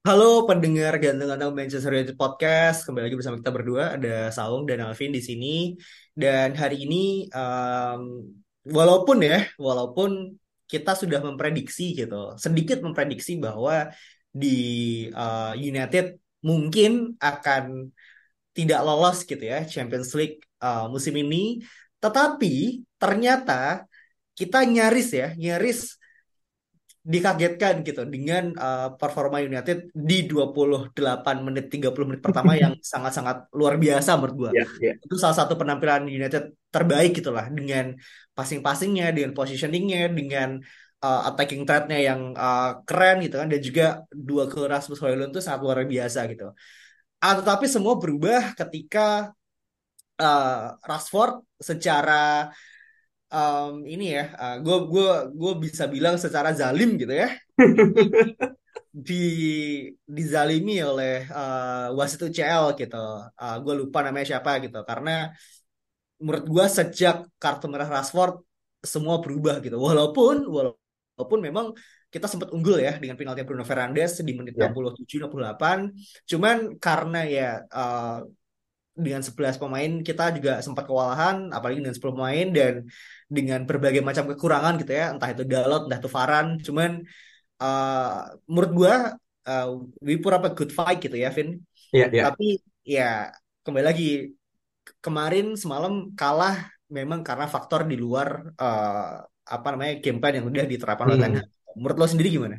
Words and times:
Halo 0.00 0.48
pendengar 0.48 0.96
ganteng-ganteng 0.96 1.52
Manchester 1.52 1.92
United 1.92 2.16
Podcast. 2.16 2.88
Kembali 2.88 3.04
lagi 3.04 3.20
bersama 3.20 3.36
kita 3.36 3.52
berdua. 3.52 4.00
Ada 4.00 4.32
Saung 4.32 4.64
dan 4.64 4.80
Alvin 4.80 5.12
di 5.12 5.20
sini. 5.20 5.76
Dan 6.16 6.56
hari 6.56 6.88
ini, 6.88 7.28
um, 7.28 8.24
walaupun 8.64 9.20
ya, 9.20 9.44
walaupun 9.60 10.40
kita 10.64 10.96
sudah 10.96 11.20
memprediksi 11.20 11.92
gitu, 11.92 12.32
sedikit 12.40 12.80
memprediksi 12.80 13.36
bahwa 13.36 13.92
di 14.32 15.04
uh, 15.12 15.52
United 15.52 16.16
mungkin 16.48 17.20
akan 17.20 17.92
tidak 18.56 18.80
lolos 18.80 19.28
gitu 19.28 19.44
ya 19.44 19.68
Champions 19.68 20.16
League 20.16 20.40
uh, 20.64 20.88
musim 20.88 21.12
ini. 21.12 21.60
Tetapi 22.00 22.88
ternyata 22.96 23.84
kita 24.32 24.64
nyaris 24.64 25.12
ya, 25.12 25.36
nyaris 25.36 25.99
dikagetkan 27.00 27.80
gitu 27.80 28.04
dengan 28.04 28.52
uh, 28.60 28.92
performa 28.92 29.40
United 29.40 29.88
di 29.96 30.28
28 30.28 30.92
menit 31.40 31.72
30 31.72 31.96
menit 32.04 32.20
pertama 32.20 32.52
yang 32.60 32.76
sangat-sangat 32.92 33.48
luar 33.56 33.80
biasa 33.80 34.20
menurut 34.20 34.36
gua. 34.36 34.50
Yeah, 34.52 34.68
yeah. 34.84 34.94
Itu 35.00 35.16
salah 35.16 35.36
satu 35.40 35.56
penampilan 35.56 36.04
United 36.04 36.52
terbaik 36.68 37.16
gitulah 37.16 37.48
dengan 37.48 37.96
passing-passingnya, 38.36 39.16
dengan 39.16 39.32
positioningnya, 39.32 40.12
dengan 40.12 40.60
uh, 41.00 41.20
attacking 41.32 41.64
threat-nya 41.64 41.98
yang 41.98 42.36
uh, 42.36 42.84
keren 42.84 43.24
gitu 43.24 43.40
kan 43.40 43.48
dan 43.48 43.60
juga 43.64 43.86
dua 44.12 44.44
ke 44.46 44.60
Rasmus 44.60 45.00
Højlund 45.00 45.32
itu 45.32 45.40
sangat 45.40 45.60
luar 45.64 45.80
biasa 45.88 46.28
gitu. 46.28 46.52
Uh, 47.20 47.34
tetapi 47.40 47.64
semua 47.68 47.96
berubah 47.96 48.52
ketika 48.56 49.32
uh, 50.20 50.76
Rashford 50.84 51.44
secara 51.60 52.52
um, 53.30 53.86
ini 53.86 54.18
ya, 54.18 54.24
gue 54.60 54.76
uh, 54.76 54.82
gue 54.86 55.08
gue 55.34 55.52
bisa 55.64 55.86
bilang 55.86 56.18
secara 56.18 56.50
zalim 56.52 56.98
gitu 56.98 57.14
ya, 57.14 57.30
di 58.90 59.24
dizalimi 60.02 60.82
oleh 60.82 61.26
uh, 61.30 61.94
wasit 61.94 62.26
UCL 62.26 62.74
gitu. 62.76 63.04
Uh, 63.34 63.56
gue 63.62 63.74
lupa 63.86 64.02
namanya 64.02 64.36
siapa 64.36 64.58
gitu, 64.60 64.82
karena 64.84 65.30
menurut 66.20 66.44
gue 66.44 66.66
sejak 66.68 67.24
kartu 67.40 67.66
merah 67.70 67.88
Rashford 67.88 68.44
semua 68.84 69.22
berubah 69.24 69.62
gitu. 69.64 69.80
Walaupun 69.80 70.44
walaupun 70.50 71.38
memang 71.40 71.72
kita 72.10 72.26
sempat 72.26 72.50
unggul 72.50 72.82
ya 72.82 72.98
dengan 72.98 73.14
penalti 73.14 73.46
Bruno 73.46 73.62
Fernandes 73.62 74.18
di 74.18 74.34
menit 74.34 74.58
yeah. 74.58 74.74
67 74.74 75.30
68. 75.30 76.26
Cuman 76.26 76.56
karena 76.82 77.20
ya 77.22 77.50
uh, 77.70 78.26
dengan 79.00 79.22
11 79.24 79.56
pemain 79.56 79.92
kita 80.04 80.24
juga 80.36 80.52
sempat 80.60 80.84
kewalahan 80.86 81.48
apalagi 81.50 81.80
dengan 81.82 81.96
10 81.96 82.16
pemain 82.16 82.46
dan 82.52 82.74
dengan 83.26 83.60
berbagai 83.64 84.02
macam 84.04 84.24
kekurangan 84.30 84.74
gitu 84.80 84.92
ya 84.92 85.10
entah 85.12 85.28
itu 85.32 85.42
Dalot 85.48 85.88
entah 85.88 85.98
itu 85.98 86.10
Varan 86.12 86.46
cuman 86.60 86.90
uh, 87.60 88.36
menurut 88.46 88.70
gua 88.76 88.94
uh, 89.48 89.68
we 90.04 90.20
put 90.20 90.36
up 90.36 90.44
a 90.44 90.52
good 90.52 90.70
fight 90.70 91.00
gitu 91.00 91.16
ya 91.16 91.32
Vin 91.32 91.60
yeah, 91.90 92.08
yeah. 92.12 92.28
tapi 92.28 92.60
ya 92.84 93.32
kembali 93.64 93.84
lagi 93.84 94.10
kemarin 95.00 95.56
semalam 95.56 96.12
kalah 96.14 96.68
memang 96.90 97.22
karena 97.22 97.46
faktor 97.46 97.86
di 97.86 97.94
luar 97.94 98.50
uh, 98.58 99.22
apa 99.50 99.68
namanya 99.74 99.98
game 100.02 100.18
plan 100.18 100.34
yang 100.38 100.46
udah 100.46 100.64
diterapkan 100.66 101.06
oleh 101.10 101.18
hmm. 101.18 101.78
menurut 101.78 101.96
lo 101.98 102.06
sendiri 102.06 102.30
gimana? 102.30 102.58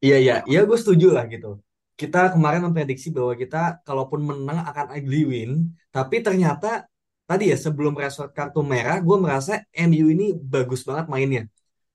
Iya 0.00 0.16
iya 0.20 0.36
iya 0.44 0.60
gue 0.68 0.76
setuju 0.76 1.12
lah 1.12 1.24
gitu 1.28 1.60
kita 1.96 2.36
kemarin 2.36 2.60
memprediksi 2.68 3.08
bahwa 3.08 3.32
kita 3.32 3.80
kalaupun 3.88 4.20
menang 4.20 4.60
akan 4.68 4.86
ugly 5.00 5.24
win, 5.24 5.50
tapi 5.88 6.20
ternyata 6.20 6.84
tadi 7.24 7.48
ya 7.50 7.56
sebelum 7.56 7.96
Rashford 7.96 8.36
kartu 8.36 8.60
merah, 8.60 9.00
gue 9.00 9.16
merasa 9.16 9.64
MU 9.72 10.06
ini 10.12 10.36
bagus 10.36 10.84
banget 10.84 11.08
mainnya. 11.08 11.42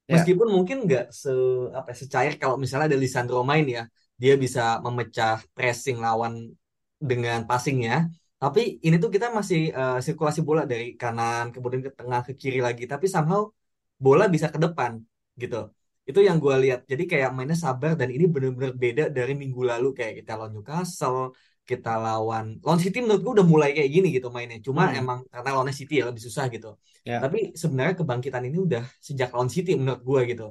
Ya. 0.09 0.17
Meskipun 0.17 0.49
yeah. 0.49 0.55
mungkin 0.57 0.77
nggak 0.89 1.05
se 1.13 1.31
apa 1.77 1.93
ya, 1.93 1.95
secair 2.01 2.33
kalau 2.41 2.57
misalnya 2.57 2.89
ada 2.89 2.97
Lisandro 2.97 3.45
main 3.45 3.63
ya, 3.63 3.83
dia 4.17 4.33
bisa 4.35 4.81
memecah 4.81 5.39
pressing 5.53 6.01
lawan 6.01 6.49
dengan 6.97 7.45
passingnya. 7.45 8.09
Tapi 8.41 8.81
ini 8.81 8.97
tuh 8.97 9.13
kita 9.13 9.29
masih 9.29 9.69
uh, 9.69 10.01
sirkulasi 10.01 10.41
bola 10.41 10.65
dari 10.65 10.97
kanan 10.97 11.53
kemudian 11.53 11.85
ke 11.85 11.91
tengah 11.93 12.25
ke 12.25 12.33
kiri 12.33 12.57
lagi, 12.57 12.89
tapi 12.89 13.05
somehow 13.05 13.45
bola 14.01 14.25
bisa 14.25 14.49
ke 14.49 14.57
depan 14.57 14.97
gitu 15.37 15.69
itu 16.11 16.19
yang 16.27 16.37
gue 16.43 16.55
lihat. 16.67 16.79
Jadi 16.91 17.03
kayak 17.07 17.29
mainnya 17.31 17.55
sabar 17.55 17.95
dan 17.95 18.11
ini 18.11 18.27
bener-bener 18.27 18.75
beda 18.75 19.03
dari 19.07 19.33
minggu 19.33 19.61
lalu. 19.63 19.95
Kayak 19.97 20.23
kita 20.23 20.31
lawan 20.37 20.51
Newcastle 20.55 21.31
kita 21.61 21.93
lawan 21.95 22.57
lawan 22.59 22.79
City 22.81 22.99
menurut 22.99 23.21
gue 23.21 23.33
udah 23.39 23.47
mulai 23.47 23.69
kayak 23.71 23.89
gini 23.95 24.07
gitu 24.11 24.27
mainnya. 24.33 24.59
Cuma 24.59 24.89
hmm. 24.89 24.99
emang 24.99 25.19
karena 25.31 25.49
lawan 25.55 25.71
City 25.71 26.01
ya 26.01 26.05
lebih 26.09 26.21
susah 26.21 26.51
gitu. 26.51 26.75
Yeah. 27.01 27.17
tapi 27.17 27.57
sebenarnya 27.57 27.97
kebangkitan 27.97 28.45
ini 28.45 28.61
udah 28.61 28.83
sejak 29.01 29.33
lawan 29.33 29.49
City 29.49 29.77
menurut 29.79 30.01
gue 30.03 30.21
gitu. 30.35 30.47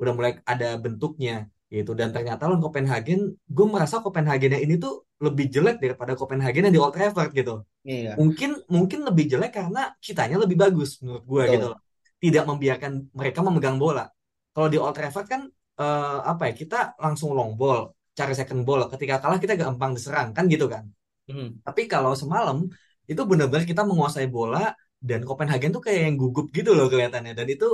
Udah 0.00 0.12
mulai 0.16 0.32
ada 0.48 0.80
bentuknya 0.80 1.50
gitu. 1.68 1.92
Dan 1.92 2.14
ternyata 2.14 2.48
lawan 2.48 2.62
Copenhagen 2.62 3.36
gue 3.36 3.66
merasa 3.66 4.00
Copenhagen 4.00 4.56
ini 4.56 4.80
tuh 4.80 5.04
lebih 5.20 5.52
jelek 5.52 5.76
daripada 5.82 6.12
Copenhagen 6.16 6.70
yang 6.70 6.74
di 6.74 6.80
Old 6.80 6.94
Trafford 6.96 7.30
gitu. 7.36 7.66
Yeah. 7.86 8.18
mungkin 8.18 8.58
mungkin 8.66 9.06
lebih 9.06 9.30
jelek 9.30 9.52
karena 9.54 9.94
kitanya 10.02 10.42
lebih 10.42 10.58
bagus 10.58 10.98
menurut 11.04 11.22
gue 11.22 11.42
gitu 11.54 11.70
tidak 12.16 12.44
membiarkan 12.48 13.12
mereka 13.14 13.44
memegang 13.44 13.78
bola 13.78 14.10
kalau 14.56 14.68
di 14.72 14.80
Old 14.80 14.96
Trafford 14.96 15.26
kan 15.28 15.42
uh, 15.76 16.24
apa 16.24 16.48
ya 16.48 16.52
kita 16.56 16.96
langsung 16.96 17.36
long 17.36 17.52
ball, 17.60 17.92
cari 18.16 18.32
second 18.32 18.64
ball. 18.64 18.88
Ketika 18.88 19.20
kalah 19.20 19.36
kita 19.36 19.52
gampang 19.60 19.92
diserang 19.92 20.32
kan 20.32 20.48
gitu 20.48 20.64
kan. 20.72 20.88
Hmm. 21.28 21.60
Tapi 21.60 21.84
kalau 21.84 22.16
semalam 22.16 22.64
itu 23.04 23.20
benar-benar 23.28 23.68
kita 23.68 23.84
menguasai 23.84 24.32
bola 24.32 24.72
dan 24.96 25.20
Copenhagen 25.28 25.70
tuh 25.76 25.82
kayak 25.84 26.00
yang 26.08 26.16
gugup 26.16 26.48
gitu 26.56 26.72
loh 26.72 26.88
kelihatannya 26.88 27.36
dan 27.36 27.46
itu 27.52 27.68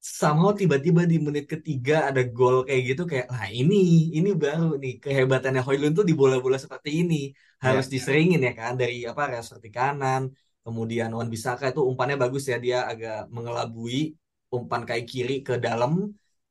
somehow 0.00 0.50
tiba-tiba 0.56 1.04
di 1.04 1.16
menit 1.20 1.44
ketiga 1.44 2.08
ada 2.08 2.24
gol 2.24 2.64
kayak 2.66 2.82
gitu 2.92 3.02
kayak 3.04 3.28
nah 3.28 3.46
ini 3.52 3.76
ini 4.16 4.32
baru 4.32 4.80
nih 4.82 4.96
kehebatannya 5.04 5.60
Hoylund 5.60 5.94
tuh 5.98 6.06
di 6.08 6.16
bola-bola 6.16 6.56
seperti 6.56 7.04
ini 7.04 7.30
harus 7.60 7.86
ya, 7.88 7.92
diseringin 7.94 8.40
ya 8.48 8.52
kan 8.56 8.72
dari 8.80 9.04
apa 9.04 9.44
seperti 9.44 9.68
kanan 9.68 10.32
kemudian 10.64 11.12
Wan 11.12 11.28
Bisaka 11.28 11.72
itu 11.72 11.80
umpannya 11.84 12.16
bagus 12.16 12.48
ya 12.48 12.56
dia 12.56 12.88
agak 12.88 13.28
mengelabui 13.28 14.16
umpan 14.50 14.82
kayak 14.84 15.06
kiri 15.06 15.40
ke 15.46 15.56
dalam 15.56 16.10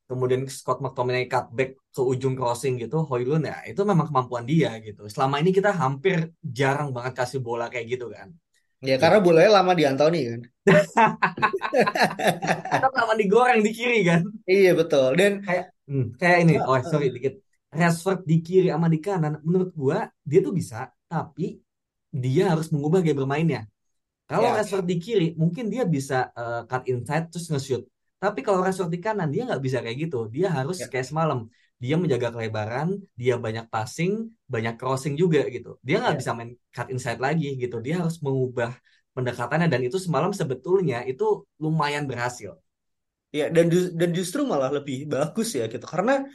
kemudian 0.09 0.49
Scott 0.49 0.81
McTominay 0.81 1.29
cutback 1.29 1.77
ke 1.93 2.01
ujung 2.01 2.33
crossing 2.33 2.81
gitu 2.81 3.05
Hoylund 3.05 3.45
ya 3.45 3.61
itu 3.69 3.81
memang 3.85 4.09
kemampuan 4.09 4.41
dia 4.47 4.73
gitu. 4.81 5.05
Selama 5.05 5.37
ini 5.37 5.53
kita 5.53 5.69
hampir 5.69 6.33
jarang 6.41 6.89
banget 6.89 7.13
kasih 7.13 7.39
bola 7.43 7.69
kayak 7.69 7.85
gitu 7.85 8.09
kan. 8.09 8.33
Ya 8.79 8.95
karena 8.95 9.19
bolanya 9.19 9.59
lama 9.59 9.75
di 9.75 9.83
Anthony 9.83 10.19
kan. 10.23 10.41
Kita 12.79 12.87
lama 12.95 13.13
digoreng 13.19 13.59
di 13.59 13.71
kiri 13.75 14.07
kan. 14.07 14.23
Iya 14.47 14.71
betul. 14.71 15.19
Dan 15.19 15.43
kayak 15.43 15.75
hmm, 15.83 16.15
kayak 16.15 16.37
ini. 16.47 16.55
Oh 16.63 16.79
sorry 16.87 17.11
dikit. 17.11 17.43
Rashford 17.69 18.25
di 18.25 18.39
kiri 18.41 18.71
sama 18.71 18.87
di 18.89 18.97
kanan 19.03 19.43
menurut 19.45 19.75
gua 19.75 20.07
dia 20.25 20.39
tuh 20.41 20.55
bisa 20.55 20.89
tapi 21.05 21.59
dia 22.09 22.49
harus 22.49 22.73
mengubah 22.73 23.05
gaya 23.05 23.13
bermainnya 23.13 23.61
kalau 24.29 24.53
ya. 24.53 24.61
Rashford 24.61 24.85
di 24.85 24.97
kiri, 25.01 25.27
mungkin 25.33 25.73
dia 25.73 25.83
bisa 25.89 26.29
uh, 26.37 26.61
cut 26.69 26.85
inside 26.85 27.33
terus 27.33 27.49
nge-shoot. 27.49 27.83
Tapi 28.21 28.45
kalau 28.45 28.61
Rashford 28.61 28.93
di 28.93 29.01
kanan, 29.01 29.33
dia 29.33 29.49
nggak 29.49 29.61
bisa 29.65 29.81
kayak 29.81 29.97
gitu. 30.05 30.29
Dia 30.29 30.53
harus 30.53 30.77
ya. 30.77 30.85
kayak 30.85 31.09
semalam. 31.09 31.49
Dia 31.81 31.95
menjaga 31.97 32.29
kelebaran, 32.35 32.99
dia 33.17 33.41
banyak 33.41 33.65
passing, 33.73 34.29
banyak 34.45 34.77
crossing 34.77 35.17
juga 35.17 35.49
gitu. 35.49 35.81
Dia 35.81 36.03
nggak 36.03 36.15
ya. 36.15 36.19
bisa 36.21 36.31
main 36.37 36.51
cut 36.69 36.87
inside 36.93 37.17
lagi 37.17 37.57
gitu. 37.57 37.81
Dia 37.81 38.05
harus 38.05 38.21
mengubah 38.21 38.77
pendekatannya 39.17 39.65
dan 39.65 39.81
itu 39.81 39.97
semalam 39.97 40.29
sebetulnya 40.29 41.01
itu 41.09 41.47
lumayan 41.57 42.05
berhasil. 42.05 42.53
Ya 43.33 43.49
dan 43.49 43.71
dan 43.71 44.09
justru 44.13 44.45
malah 44.45 44.69
lebih 44.69 45.09
bagus 45.09 45.53
ya 45.53 45.69
gitu 45.69 45.85
karena 45.85 46.25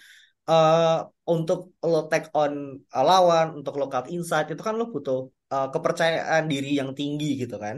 uh, 0.47 1.07
untuk 1.27 1.75
lo 1.83 2.07
take 2.11 2.31
on 2.35 2.81
lawan, 2.91 3.61
untuk 3.63 3.75
lo 3.79 3.87
cut 3.87 4.07
inside 4.11 4.51
itu 4.51 4.63
kan 4.63 4.75
lo 4.79 4.91
butuh 4.91 5.31
uh, 5.55 5.69
kepercayaan 5.71 6.45
diri 6.53 6.71
yang 6.81 6.91
tinggi 6.99 7.39
gitu 7.43 7.57
kan. 7.65 7.77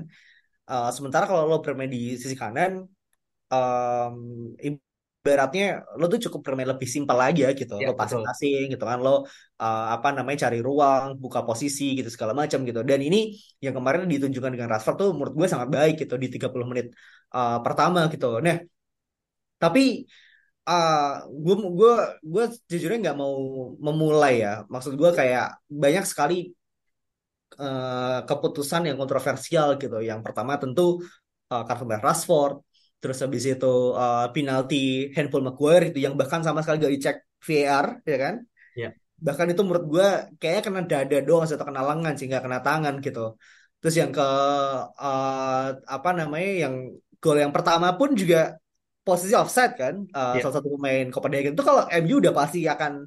Uh, 0.66 0.90
sementara 0.96 1.24
kalau 1.30 1.46
lo 1.50 1.56
bermain 1.62 1.90
di 1.92 2.16
sisi 2.18 2.34
kanan, 2.34 2.72
um, 3.52 4.14
ibaratnya 4.58 5.86
lo 5.98 6.04
tuh 6.12 6.20
cukup 6.26 6.40
bermain 6.46 6.68
lebih 6.72 6.88
simpel 6.94 7.18
aja 7.28 7.46
gitu. 7.60 7.74
Ya, 7.78 7.88
lo 7.90 7.94
passing-passing 8.00 8.74
gitu 8.74 8.84
kan, 8.90 8.98
lo 9.06 9.10
uh, 9.10 9.86
apa 9.94 10.08
namanya 10.16 10.48
cari 10.48 10.58
ruang, 10.58 11.20
buka 11.22 11.40
posisi 11.48 11.94
gitu 11.98 12.08
segala 12.14 12.32
macam 12.40 12.58
gitu. 12.68 12.80
Dan 12.82 13.00
ini 13.08 13.36
yang 13.64 13.74
kemarin 13.78 14.08
ditunjukkan 14.08 14.50
dengan 14.54 14.68
Rashford 14.72 14.96
tuh 15.02 15.08
menurut 15.14 15.34
gue 15.38 15.46
sangat 15.52 15.68
baik 15.76 15.94
gitu 16.02 16.14
di 16.22 16.28
30 16.34 16.66
menit 16.70 16.86
uh, 17.36 17.58
pertama 17.62 18.00
gitu. 18.10 18.42
Nah, 18.42 18.58
tapi 19.62 20.06
gue 21.44 21.54
gue 21.78 21.94
gue 22.26 22.44
jujurnya 22.66 22.98
nggak 23.06 23.18
mau 23.22 23.34
memulai 23.78 24.42
ya. 24.42 24.66
Maksud 24.66 24.98
gue 24.98 25.10
kayak 25.14 25.62
banyak 25.70 26.02
sekali 26.10 26.50
uh, 27.58 28.24
keputusan 28.28 28.88
yang 28.88 28.96
kontroversial 29.00 29.76
gitu. 29.80 29.96
Yang 30.00 30.20
pertama 30.26 30.56
tentu 30.62 31.00
uh, 31.52 31.62
kartu 31.68 31.84
merah 31.88 32.12
Rashford, 32.12 32.60
terus 33.00 33.18
habis 33.22 33.44
itu 33.44 33.74
uh, 33.96 34.28
penalti 34.34 35.10
handball 35.14 35.42
Maguire 35.46 35.90
itu 35.90 35.98
yang 36.04 36.14
bahkan 36.20 36.40
sama 36.46 36.60
sekali 36.62 36.76
gak 36.84 36.94
dicek 36.96 37.16
VAR, 37.46 37.86
ya 38.04 38.16
kan? 38.18 38.34
Ya. 38.76 38.88
Bahkan 39.16 39.46
itu 39.52 39.60
menurut 39.64 39.84
gue 39.88 40.08
kayaknya 40.40 40.62
kena 40.66 40.80
dada 40.84 41.18
doang 41.24 41.44
atau 41.48 41.66
kena 41.66 41.82
lengan 41.88 42.12
sih 42.18 42.26
nggak 42.28 42.42
kena 42.44 42.60
tangan 42.60 42.94
gitu. 43.00 43.20
Terus 43.80 43.94
yang 44.00 44.10
ke 44.12 44.28
uh, 45.00 45.66
apa 45.96 46.10
namanya 46.12 46.50
yang 46.68 46.74
gol 47.22 47.36
yang 47.40 47.52
pertama 47.56 47.96
pun 47.96 48.12
juga 48.12 48.56
posisi 49.06 49.34
offside 49.38 49.74
kan 49.78 49.94
uh, 50.10 50.34
Ya. 50.36 50.42
salah 50.42 50.54
satu 50.58 50.68
pemain 50.74 51.06
Copenhagen 51.14 51.54
itu 51.54 51.64
kalau 51.64 51.86
MU 52.02 52.18
udah 52.18 52.34
pasti 52.34 52.66
akan 52.66 53.06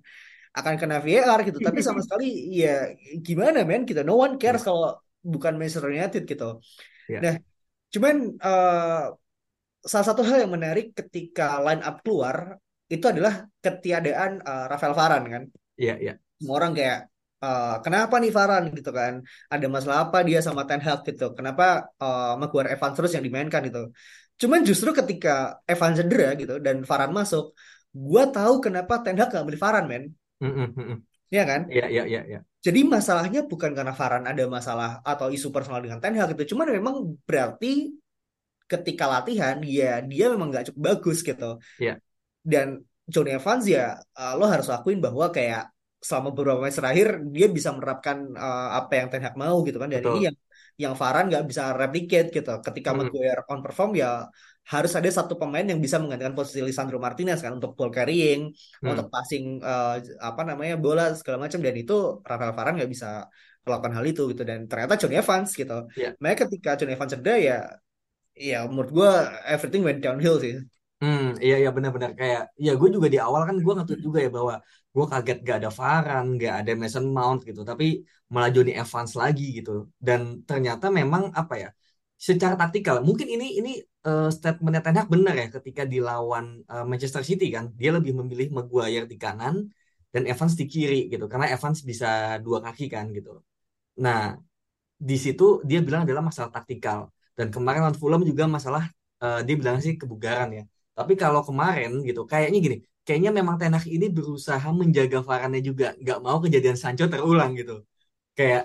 akan 0.55 0.75
kena 0.81 0.97
VAR 1.01 1.39
gitu. 1.47 1.59
Tapi 1.61 1.79
sama 1.85 2.01
sekali 2.05 2.25
ya 2.61 2.93
gimana 3.21 3.61
men? 3.67 3.85
Gitu. 3.85 4.01
No 4.05 4.17
one 4.17 4.35
cares 4.41 4.63
Ya. 4.63 4.67
kalau 4.67 4.97
bukan 5.19 5.53
Manchester 5.59 5.91
United 5.91 6.23
gitu. 6.25 6.59
Ya. 7.09 7.19
nah 7.25 7.35
cuman 7.89 8.15
uh, 8.37 9.03
salah 9.81 10.05
satu 10.05 10.21
hal 10.21 10.45
yang 10.45 10.53
menarik 10.53 10.93
ketika 10.93 11.57
line 11.65 11.81
up 11.81 12.05
keluar 12.05 12.61
itu 12.89 13.05
adalah 13.05 13.45
ketiadaan 13.61 14.41
uh, 14.41 14.65
Rafael 14.69 14.93
Varane 14.97 15.27
kan? 15.29 15.43
Iya, 15.79 15.93
iya. 16.01 16.13
semua 16.37 16.55
orang 16.59 16.71
kayak 16.77 16.97
uh, 17.45 17.75
kenapa 17.85 18.15
nih 18.21 18.31
Varane? 18.33 18.67
Gitu 18.73 18.89
kan. 18.89 19.13
Ada 19.53 19.65
masalah 19.69 19.97
apa 20.09 20.17
dia 20.27 20.39
sama 20.41 20.65
Ten 20.65 20.81
Hag? 20.81 21.05
Gitu. 21.05 21.25
Kenapa 21.37 21.89
uh, 22.01 22.33
Maguire 22.41 22.73
Evans 22.73 22.95
terus 22.97 23.11
yang 23.15 23.23
dimainkan? 23.25 23.61
Gitu. 23.69 23.93
Cuman 24.41 24.59
justru 24.63 24.89
ketika 24.95 25.59
Evans 25.67 25.95
cedera 25.99 26.33
gitu 26.39 26.57
dan 26.63 26.81
Varane 26.87 27.13
masuk 27.13 27.53
gua 27.93 28.23
tahu 28.29 28.53
kenapa 28.65 29.01
Ten 29.03 29.17
Hag 29.19 29.29
gak 29.33 29.45
beli 29.45 29.59
Varane 29.59 29.87
men 29.89 30.03
Mm, 30.39 30.51
mm, 30.55 30.67
mm, 30.75 30.85
mm. 30.91 30.97
ya 31.29 31.43
kan 31.45 31.61
Iya, 31.67 31.85
iya, 31.93 32.03
iya, 32.11 32.21
iya. 32.29 32.39
jadi 32.65 32.79
masalahnya 32.87 33.45
bukan 33.51 33.71
karena 33.77 33.93
Varane 33.93 34.27
ada 34.31 34.43
masalah 34.47 34.89
atau 35.03 35.27
isu 35.29 35.47
personal 35.55 35.83
dengan 35.83 35.99
Ten 36.01 36.15
Hag 36.15 36.31
gitu 36.33 36.55
cuman 36.55 36.67
memang 36.73 36.95
berarti 37.27 37.93
ketika 38.69 39.05
latihan 39.09 39.57
ya 39.65 39.99
dia 40.05 40.25
memang 40.33 40.47
nggak 40.53 40.71
cukup 40.71 40.81
bagus 40.93 41.17
gitu 41.25 41.57
Iya. 41.81 41.97
dan 42.45 42.67
Johnny 43.09 43.33
Evans 43.33 43.65
ya 43.65 43.97
uh, 43.97 44.33
lo 44.37 44.45
harus 44.45 44.69
akuin 44.69 45.01
bahwa 45.01 45.33
kayak 45.33 45.73
selama 45.99 46.31
beberapa 46.31 46.63
match 46.63 46.79
terakhir 46.79 47.07
dia 47.35 47.47
bisa 47.51 47.69
menerapkan 47.75 48.17
uh, 48.37 48.79
apa 48.79 48.91
yang 48.95 49.07
Ten 49.11 49.21
Hag 49.25 49.35
mau 49.35 49.57
gitu 49.67 49.77
kan 49.81 49.89
dan 49.91 49.99
Betul. 49.99 50.13
ini 50.15 50.19
yang 50.31 50.37
yang 50.83 50.93
Varane 51.01 51.27
nggak 51.31 51.45
bisa 51.51 51.63
replicate 51.81 52.27
gitu 52.35 52.51
ketika 52.65 52.89
Mm. 52.95 52.97
Maguire 52.99 53.41
on 53.51 53.59
perform 53.65 53.91
ya 54.01 54.09
harus 54.73 54.91
ada 54.97 55.09
satu 55.19 55.33
pemain 55.41 55.65
yang 55.71 55.79
bisa 55.85 55.97
menggantikan 56.01 56.35
posisi 56.37 56.59
Lisandro 56.67 56.97
Martinez 57.05 57.39
kan 57.45 57.51
untuk 57.57 57.71
ball 57.77 57.91
carrying 57.97 58.41
Hmm. 58.81 58.89
untuk 58.93 59.07
passing 59.13 59.43
uh, 59.71 59.95
apa 60.29 60.41
namanya 60.49 60.75
bola 60.85 61.03
segala 61.19 61.37
macam 61.43 61.59
dan 61.65 61.75
itu 61.83 61.93
Rafael 62.29 62.53
Varane 62.57 62.75
nggak 62.79 62.91
bisa 62.95 63.07
melakukan 63.65 63.93
hal 63.97 64.05
itu 64.11 64.21
gitu 64.31 64.41
dan 64.49 64.59
ternyata 64.69 64.93
Johnny 65.01 65.15
Evans 65.21 65.49
gitu 65.61 65.77
Iya. 65.99 66.09
makanya 66.21 66.37
ketika 66.47 66.69
Johnny 66.79 66.93
Evans 66.95 67.11
cedera 67.13 67.35
ya 67.49 67.57
ya 68.49 68.57
menurut 68.71 68.91
gue 68.97 69.11
everything 69.53 69.83
went 69.87 69.99
downhill 70.05 70.37
sih 70.39 70.55
Hmm, 71.01 71.21
iya 71.43 71.53
iya 71.61 71.69
benar-benar 71.75 72.11
kayak 72.19 72.41
ya 72.65 72.69
gue 72.79 72.89
juga 72.95 73.07
di 73.13 73.19
awal 73.25 73.41
kan 73.47 73.55
gue 73.65 73.73
nge-tweet 73.75 74.01
juga 74.07 74.19
ya 74.25 74.29
bahwa 74.37 74.53
gue 74.95 75.05
kaget 75.11 75.37
gak 75.47 75.55
ada 75.59 75.69
Varane, 75.79 76.29
gak 76.43 76.53
ada 76.59 76.71
Mason 76.81 77.05
Mount 77.15 77.39
gitu, 77.49 77.61
tapi 77.69 77.85
malah 78.33 78.49
Johnny 78.55 78.71
Evans 78.81 79.11
lagi 79.21 79.43
gitu. 79.57 79.71
Dan 80.07 80.21
ternyata 80.49 80.85
memang 80.99 81.23
apa 81.39 81.53
ya? 81.63 81.67
Secara 82.27 82.55
taktikal, 82.61 82.95
mungkin 83.07 83.27
ini 83.35 83.45
ini 83.59 83.69
eh, 84.07 84.27
statementnya 84.37 84.81
Ten 84.85 84.95
Hag 84.99 85.07
benar 85.15 85.33
ya 85.41 85.47
ketika 85.55 85.81
dilawan 85.93 86.45
eh, 86.71 86.83
Manchester 86.91 87.23
City 87.29 87.45
kan, 87.55 87.65
dia 87.79 87.89
lebih 87.95 88.11
memilih 88.19 88.47
Maguire 88.57 89.05
di 89.11 89.15
kanan 89.23 89.55
dan 90.13 90.23
Evans 90.31 90.53
di 90.59 90.65
kiri 90.73 90.95
gitu, 91.11 91.25
karena 91.31 91.47
Evans 91.55 91.79
bisa 91.89 92.07
dua 92.45 92.59
kaki 92.65 92.83
kan 92.95 93.05
gitu. 93.17 93.29
Nah, 94.05 94.19
di 95.09 95.15
situ 95.25 95.43
dia 95.69 95.79
bilang 95.85 96.01
adalah 96.05 96.23
masalah 96.29 96.51
taktikal. 96.57 96.99
Dan 97.37 97.47
kemarin 97.55 97.79
lawan 97.85 97.97
Fulham 98.01 98.21
juga 98.29 98.43
masalah 98.55 98.83
eh, 99.23 99.39
dia 99.47 99.55
bilang 99.61 99.77
sih 99.85 99.93
kebugaran 100.01 100.49
ya. 100.59 100.63
Tapi 100.99 101.13
kalau 101.21 101.41
kemarin 101.47 101.89
gitu, 102.07 102.21
kayaknya 102.31 102.57
gini, 102.65 102.77
kayaknya 103.05 103.31
memang 103.39 103.55
Ten 103.59 103.73
Hag 103.75 103.85
ini 103.95 104.05
berusaha 104.17 104.67
menjaga 104.79 105.17
Varane 105.27 105.59
juga, 105.67 105.85
nggak 106.01 106.19
mau 106.25 106.37
kejadian 106.43 106.77
Sancho 106.83 107.05
terulang 107.13 107.51
gitu. 107.59 107.73
Kayak 108.37 108.63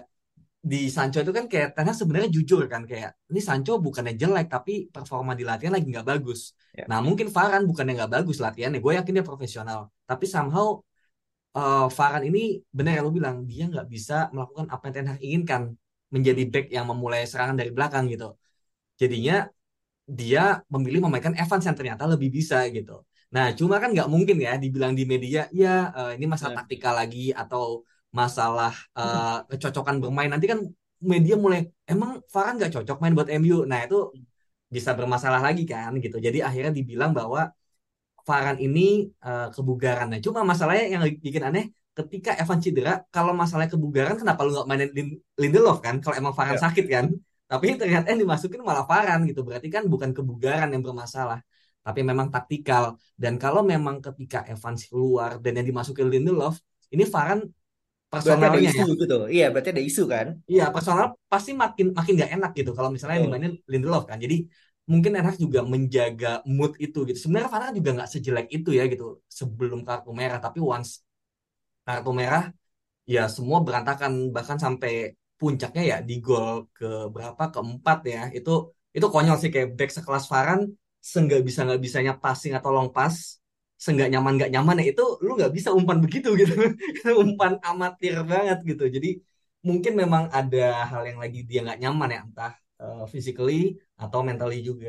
di 0.71 0.89
Sancho 0.97 1.19
itu 1.25 1.33
kan 1.39 1.47
kayak 1.53 1.69
Ten 1.77 1.87
Hag 1.89 1.97
sebenarnya 2.01 2.31
jujur 2.37 2.61
kan 2.73 2.83
kayak 2.91 3.11
ini 3.31 3.41
Sancho 3.49 3.73
bukannya 3.87 4.15
jelek 4.21 4.47
tapi 4.55 4.73
performa 4.95 5.33
di 5.39 5.45
latihan 5.49 5.73
lagi 5.77 5.87
nggak 5.93 6.09
bagus. 6.13 6.41
Ya. 6.79 6.85
Nah 6.91 6.99
mungkin 7.07 7.27
Varane 7.37 7.65
bukannya 7.71 7.93
nggak 7.99 8.13
bagus 8.17 8.37
latihannya, 8.45 8.79
gue 8.85 8.93
yakin 8.99 9.13
dia 9.17 9.27
profesional. 9.31 9.81
Tapi 10.09 10.25
somehow 10.35 10.67
eh 11.59 11.87
Varane 11.97 12.25
ini 12.31 12.43
benar 12.77 12.93
yang 12.97 13.05
lu 13.09 13.13
bilang 13.19 13.37
dia 13.51 13.65
nggak 13.71 13.87
bisa 13.95 14.15
melakukan 14.35 14.67
apa 14.75 14.83
yang 14.89 14.95
Ten 14.97 15.07
Hag 15.11 15.21
inginkan 15.27 15.63
menjadi 16.15 16.43
back 16.53 16.67
yang 16.77 16.87
memulai 16.91 17.23
serangan 17.31 17.57
dari 17.61 17.71
belakang 17.77 18.05
gitu. 18.13 18.27
Jadinya 19.01 19.35
dia 20.05 20.61
memilih 20.69 21.01
memainkan 21.09 21.35
Evans 21.37 21.65
yang 21.65 21.77
ternyata 21.79 22.05
lebih 22.05 22.29
bisa 22.29 22.57
gitu. 22.69 23.01
Nah, 23.35 23.51
cuma 23.59 23.77
kan 23.83 23.91
nggak 23.95 24.09
mungkin 24.15 24.37
ya 24.47 24.53
dibilang 24.63 24.93
di 24.99 25.05
media, 25.09 25.49
ya 25.51 25.91
eh, 25.99 26.11
ini 26.21 26.25
masalah 26.33 26.53
Ya. 26.55 26.59
taktikal 26.63 26.95
lagi 27.01 27.33
atau 27.35 27.83
masalah 28.15 28.73
eh, 28.99 29.37
kecocokan 29.51 29.97
bermain. 30.03 30.31
Nanti 30.31 30.47
kan 30.53 30.61
media 31.03 31.35
mulai, 31.41 31.61
emang 31.91 32.21
Varane 32.33 32.57
nggak 32.61 32.73
cocok 32.77 32.97
main 33.03 33.13
buat 33.17 33.29
MU. 33.33 33.65
Nah, 33.71 33.81
itu 33.87 33.97
bisa 34.75 34.91
bermasalah 34.99 35.41
lagi 35.47 35.63
kan 35.73 35.91
gitu. 36.05 36.17
Jadi 36.27 36.39
akhirnya 36.47 36.73
dibilang 36.79 37.11
bahwa 37.19 37.51
Varane 38.29 38.61
ini 38.65 38.81
eh, 39.27 39.47
kebugaran. 39.55 40.07
Nah, 40.13 40.21
cuma 40.25 40.41
masalahnya 40.51 40.85
yang 40.95 41.03
bikin 41.27 41.43
aneh, 41.49 41.65
ketika 41.99 42.31
Evan 42.41 42.59
cedera, 42.65 42.93
kalau 43.15 43.33
masalahnya 43.37 43.73
kebugaran, 43.77 44.17
kenapa 44.21 44.41
lu 44.47 44.51
nggak 44.57 44.69
mainin 44.71 44.91
Lin- 44.97 45.21
Lindelof 45.43 45.79
kan? 45.85 45.95
Kalau 46.03 46.17
emang 46.21 46.33
Varane 46.39 46.57
Ya. 46.59 46.65
sakit 46.65 46.87
kan? 46.95 47.07
Tapi 47.51 47.67
ternyata 47.81 48.07
yang 48.13 48.21
dimasukin 48.25 48.61
malah 48.65 48.85
Varane 48.91 49.23
gitu. 49.31 49.41
Berarti 49.47 49.69
kan 49.75 49.85
bukan 49.93 50.11
kebugaran 50.17 50.69
yang 50.75 50.83
bermasalah, 50.87 51.39
tapi 51.85 52.01
memang 52.11 52.29
taktikal. 52.35 52.97
Dan 53.23 53.35
kalau 53.43 53.61
memang 53.63 54.01
ketika 54.01 54.39
Evans 54.49 54.81
keluar 54.91 55.31
dan 55.43 55.53
yang 55.61 55.67
dimasukin 55.71 56.07
Lindelof, 56.13 56.57
ini 56.95 57.05
Varane 57.05 57.45
berarti 58.25 58.45
ada 58.51 58.59
personalnya 58.59 58.61
isu 58.67 58.81
ya. 58.81 58.87
gitu 59.01 59.15
iya 59.35 59.45
berarti 59.53 59.71
ada 59.75 59.83
isu 59.91 60.03
kan 60.15 60.27
Iya, 60.51 60.63
personal 60.75 61.07
pasti 61.33 61.51
makin 61.63 61.87
makin 61.99 62.13
gak 62.23 62.31
enak 62.37 62.51
gitu 62.59 62.71
kalau 62.77 62.91
misalnya 62.95 63.19
Betul. 63.19 63.27
dimainin 63.29 63.53
Lindelof 63.73 64.05
kan. 64.11 64.19
Jadi 64.25 64.37
mungkin 64.91 65.13
enak 65.21 65.35
juga 65.45 65.61
menjaga 65.73 66.29
mood 66.57 66.73
itu 66.85 66.99
gitu. 67.09 67.19
Sebenarnya 67.23 67.49
Varane 67.55 67.75
juga 67.81 67.91
nggak 67.97 68.11
sejelek 68.15 68.47
itu 68.57 68.71
ya 68.79 68.85
gitu 68.93 69.05
sebelum 69.39 69.81
kartu 69.89 70.11
merah, 70.21 70.39
tapi 70.45 70.59
once 70.61 70.91
kartu 71.87 72.11
merah 72.21 72.43
ya 73.15 73.23
semua 73.37 73.59
berantakan 73.67 74.13
bahkan 74.37 74.59
sampai 74.65 74.93
puncaknya 75.45 75.83
ya 75.93 75.97
di 76.09 76.15
gol 76.27 76.49
ke 76.77 76.87
berapa 77.15 77.43
keempat 77.55 77.99
ya. 78.13 78.21
Itu 78.39 78.51
itu 78.97 79.07
konyol 79.15 79.37
sih 79.43 79.51
kayak 79.55 79.69
back 79.79 79.91
sekelas 79.97 80.25
Varane 80.33 80.65
seenggak 81.11 81.41
bisa 81.49 81.61
nggak 81.67 81.81
bisanya 81.87 82.13
passing 82.23 82.53
atau 82.59 82.71
long 82.77 82.89
pass 82.97 83.17
seenggak 83.85 84.09
nyaman 84.13 84.33
nggak 84.39 84.51
nyaman 84.55 84.77
ya 84.81 84.85
itu 84.93 85.03
lu 85.25 85.31
nggak 85.39 85.53
bisa 85.57 85.71
umpan 85.79 85.99
begitu 86.05 86.29
gitu. 86.41 86.53
Itu 86.97 87.11
umpan 87.25 87.53
amatir 87.69 88.15
banget 88.33 88.59
gitu. 88.71 88.85
Jadi 88.97 89.09
mungkin 89.69 89.93
memang 90.03 90.25
ada 90.39 90.59
hal 90.91 91.03
yang 91.11 91.19
lagi 91.23 91.39
dia 91.49 91.59
nggak 91.65 91.79
nyaman 91.83 92.09
ya 92.15 92.21
entah 92.27 92.53
eh, 92.83 93.03
physically 93.13 93.55
atau 94.03 94.19
mentally 94.29 94.57
juga. 94.69 94.89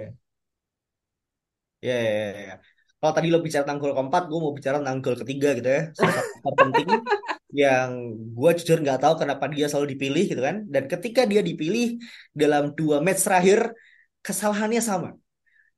Ya 1.88 1.94
ya, 2.06 2.12
ya, 2.20 2.42
ya. 2.50 2.54
kalau 3.00 3.14
tadi 3.18 3.28
lo 3.34 3.38
bicara 3.46 3.64
tentang 3.66 3.80
gol 3.84 3.94
keempat 3.98 4.22
gue 4.30 4.40
mau 4.44 4.54
bicara 4.58 4.76
tentang 4.82 4.98
gol 5.04 5.16
ketiga 5.22 5.48
gitu 5.58 5.70
ya. 5.76 5.82
Salah 5.98 6.14
satu 6.18 6.50
penting 6.62 6.88
yang 7.56 7.90
gue 8.36 8.52
jujur 8.60 8.78
nggak 8.84 9.00
tahu 9.04 9.16
kenapa 9.24 9.48
dia 9.48 9.66
selalu 9.72 9.96
dipilih 9.96 10.24
gitu 10.32 10.42
kan. 10.44 10.68
Dan 10.68 10.84
ketika 10.92 11.22
dia 11.24 11.40
dipilih 11.40 11.96
dalam 12.36 12.76
dua 12.76 13.00
match 13.06 13.24
terakhir 13.24 13.72
kesalahannya 14.20 14.82
sama. 14.84 15.10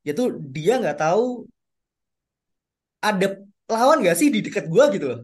Yaitu 0.02 0.34
dia 0.54 0.82
nggak 0.82 0.98
tahu 0.98 1.46
ada 2.98 3.26
lawan 3.70 4.02
gak 4.02 4.18
sih 4.18 4.28
di 4.34 4.40
dekat 4.42 4.66
gue 4.66 4.84
gitu 4.98 5.06
loh. 5.06 5.20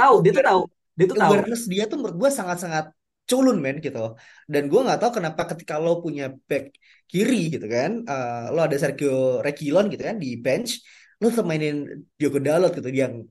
Tahu 0.00 0.14
dia 0.24 0.32
tuh 0.32 0.44
tahu. 0.46 0.62
Dia 0.96 1.06
tuh 1.10 1.16
tahu. 1.20 1.28
awareness 1.28 1.62
dia 1.68 1.84
tuh 1.90 1.96
menurut 2.00 2.16
gue 2.16 2.30
sangat-sangat 2.32 2.86
culun 3.28 3.58
men 3.60 3.76
gitu. 3.84 4.16
Dan 4.48 4.62
gue 4.72 4.80
nggak 4.80 4.98
tahu 5.02 5.12
kenapa 5.20 5.42
ketika 5.52 5.76
lo 5.76 6.00
punya 6.00 6.32
back 6.48 6.72
kiri 7.10 7.50
gitu 7.50 7.66
kan 7.66 8.06
eh, 8.06 8.44
lo 8.54 8.60
ada 8.62 8.76
Sergio 8.78 9.42
Reguilon 9.42 9.90
gitu 9.90 10.02
kan 10.06 10.16
di 10.22 10.38
bench 10.38 10.78
lo 11.18 11.26
tetap 11.28 11.46
mainin 11.50 12.06
Diogo 12.14 12.38
Dalot 12.38 12.72
gitu 12.78 12.86
yang 12.88 13.26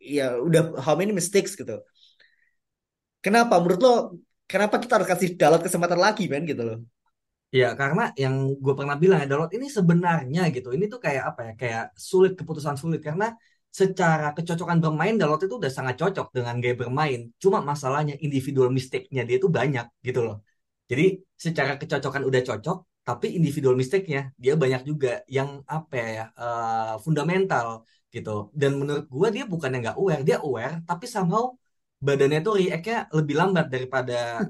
ya 0.00 0.38
udah 0.40 0.78
how 0.80 0.94
many 0.94 1.12
mistakes 1.12 1.52
gitu 1.58 1.82
kenapa 3.26 3.54
menurut 3.62 3.80
lo 3.86 3.92
kenapa 4.50 4.74
kita 4.82 4.92
harus 4.96 5.08
kasih 5.12 5.28
Dalot 5.40 5.60
kesempatan 5.66 6.00
lagi 6.06 6.22
men 6.32 6.44
gitu 6.50 6.62
loh 6.68 6.78
Ya, 7.60 7.66
karena 7.80 8.02
yang 8.22 8.34
gue 8.64 8.74
pernah 8.78 8.96
bilang 9.02 9.18
ya, 9.22 9.26
download 9.30 9.52
ini 9.56 9.66
sebenarnya 9.78 10.40
gitu, 10.54 10.68
ini 10.76 10.84
tuh 10.92 11.00
kayak 11.06 11.22
apa 11.30 11.40
ya, 11.48 11.52
kayak 11.60 11.82
sulit, 12.10 12.32
keputusan 12.38 12.76
sulit. 12.82 13.00
Karena 13.08 13.26
secara 13.80 14.26
kecocokan 14.36 14.78
bermain, 14.84 15.14
download 15.18 15.42
itu 15.46 15.54
udah 15.62 15.72
sangat 15.78 15.94
cocok 16.00 16.26
dengan 16.36 16.54
gaya 16.62 16.74
bermain. 16.82 17.20
Cuma 17.42 17.58
masalahnya 17.70 18.14
individual 18.24 18.68
mistake-nya 18.78 19.22
dia 19.28 19.36
tuh 19.44 19.50
banyak 19.58 19.86
gitu 20.06 20.20
loh. 20.26 20.36
Jadi 20.90 21.04
secara 21.44 21.72
kecocokan 21.80 22.22
udah 22.28 22.42
cocok, 22.48 22.76
tapi 23.06 23.26
individual 23.38 23.74
mistake-nya 23.80 24.20
dia 24.42 24.52
banyak 24.62 24.82
juga 24.90 25.08
yang 25.36 25.48
apa 25.76 25.94
ya, 26.18 26.24
eh, 26.42 26.94
fundamental. 27.04 27.68
gitu. 28.16 28.30
Dan 28.60 28.70
menurut 28.80 29.04
gue 29.12 29.28
dia 29.36 29.44
bukannya 29.52 29.78
nggak 29.84 29.96
aware, 30.00 30.22
dia 30.28 30.36
aware, 30.46 30.74
tapi 30.88 31.04
somehow 31.14 31.52
badannya 32.02 32.40
tuh 32.44 32.54
react-nya 32.60 33.08
lebih 33.12 33.34
lambat 33.40 33.66
daripada 33.72 34.46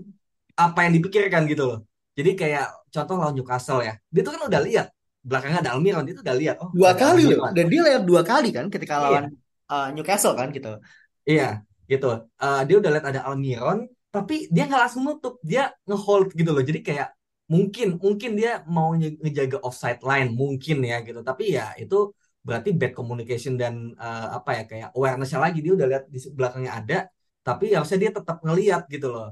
apa 0.56 0.78
yang 0.88 0.92
dipikirkan 0.96 1.44
gitu 1.50 1.64
loh. 1.68 1.78
Jadi 2.16 2.32
kayak 2.32 2.66
contoh 2.88 3.14
lawan 3.20 3.34
Newcastle 3.36 3.84
ya, 3.84 3.94
dia 4.08 4.20
tuh 4.24 4.32
kan 4.34 4.42
udah 4.48 4.60
lihat 4.64 4.86
belakangnya 5.20 5.58
ada 5.66 5.72
Almiron, 5.76 6.02
dia 6.06 6.14
tuh 6.16 6.24
udah 6.24 6.36
lihat 6.38 6.56
oh 6.62 6.70
Dua 6.72 6.92
kali 6.96 7.22
loh. 7.28 7.50
Dan 7.52 7.66
dia 7.68 7.80
lihat 7.82 8.02
dua 8.06 8.22
kali 8.24 8.48
kan 8.54 8.66
ketika 8.72 8.94
Iya. 8.96 9.04
lawan 9.04 9.24
uh, 9.68 9.86
Newcastle 9.92 10.34
kan 10.38 10.48
gitu. 10.54 10.80
Iya, 11.26 11.66
gitu. 11.90 12.06
Eh, 12.38 12.60
dia 12.70 12.76
udah 12.80 12.90
lihat 12.94 13.06
ada 13.10 13.20
Almiron, 13.26 13.78
tapi 14.14 14.46
dia 14.48 14.64
nggak 14.70 14.80
langsung 14.86 15.02
nutup, 15.04 15.36
dia 15.42 15.74
ngehold 15.84 16.32
gitu 16.38 16.50
loh. 16.54 16.62
Jadi 16.62 16.80
kayak 16.86 17.08
mungkin, 17.50 17.98
mungkin 17.98 18.30
dia 18.38 18.62
mau 18.64 18.94
nge- 18.94 19.18
ngejaga 19.22 19.58
offside 19.66 20.00
line, 20.06 20.30
mungkin 20.32 20.76
ya 20.86 21.02
gitu. 21.02 21.20
Tapi 21.20 21.58
ya 21.58 21.74
itu 21.76 22.14
berarti 22.46 22.70
bad 22.78 22.94
communication 22.94 23.58
dan 23.58 23.92
eh, 23.98 24.26
apa 24.38 24.50
ya 24.56 24.62
kayak 24.70 24.88
awareness-nya 24.94 25.40
lagi 25.42 25.58
dia 25.60 25.72
udah 25.74 25.86
lihat 25.90 26.04
di 26.06 26.18
belakangnya 26.32 26.72
ada, 26.78 26.98
tapi 27.46 27.64
harusnya 27.76 27.98
dia 28.02 28.10
tetap 28.18 28.36
ngeliat 28.44 28.82
gitu 28.94 29.06
loh. 29.14 29.26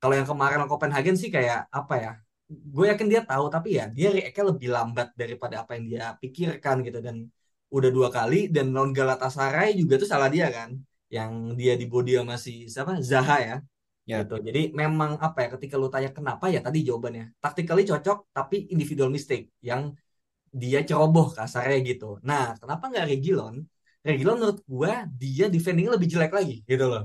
Kalau 0.00 0.14
yang 0.18 0.28
kemarin 0.30 0.64
Copenhagen 0.70 1.16
sih 1.20 1.28
kayak 1.36 1.68
apa 1.78 1.94
ya? 2.04 2.10
Gue 2.48 2.84
yakin 2.90 3.06
dia 3.12 3.20
tahu, 3.28 3.44
tapi 3.54 3.68
ya 3.78 3.84
dia 3.96 4.08
react-nya 4.16 4.44
lebih 4.50 4.68
lambat 4.76 5.08
daripada 5.20 5.54
apa 5.62 5.76
yang 5.76 5.84
dia 5.90 6.04
pikirkan 6.22 6.76
gitu. 6.86 6.98
Dan 7.06 7.16
udah 7.68 7.90
dua 7.96 8.08
kali 8.08 8.48
dan 8.54 8.72
non 8.72 8.90
Galatasaray 8.96 9.76
juga 9.80 9.94
tuh 10.00 10.08
salah 10.08 10.32
dia 10.32 10.48
kan 10.48 10.70
yang 11.12 11.52
dia 11.60 11.72
di 11.80 11.84
body 11.92 12.10
sama 12.16 12.36
si 12.40 12.52
siapa? 12.72 12.92
Zaha 13.04 13.36
ya. 13.48 13.56
Ya. 14.08 14.24
gitu. 14.24 14.40
Jadi 14.40 14.72
memang 14.72 15.20
apa 15.20 15.38
ya 15.44 15.48
ketika 15.52 15.74
lu 15.76 15.92
tanya 15.92 16.08
kenapa 16.16 16.48
ya 16.48 16.60
tadi 16.64 16.78
jawabannya. 16.88 17.24
Tactically 17.42 17.84
cocok 17.84 18.18
tapi 18.32 18.56
individual 18.72 19.12
mistake 19.12 19.52
yang 19.60 19.92
dia 20.62 20.80
ceroboh 20.88 21.26
kasarnya 21.36 21.78
gitu. 21.84 22.16
Nah 22.24 22.56
kenapa 22.56 22.84
nggak 22.88 23.04
Reguilon 23.12 23.56
Reguilon 24.06 24.36
menurut 24.40 24.60
gua 24.64 25.04
dia 25.20 25.44
defendingnya 25.52 25.92
lebih 26.00 26.08
jelek 26.08 26.32
lagi 26.32 26.54
gitu 26.64 26.86
loh 26.88 27.04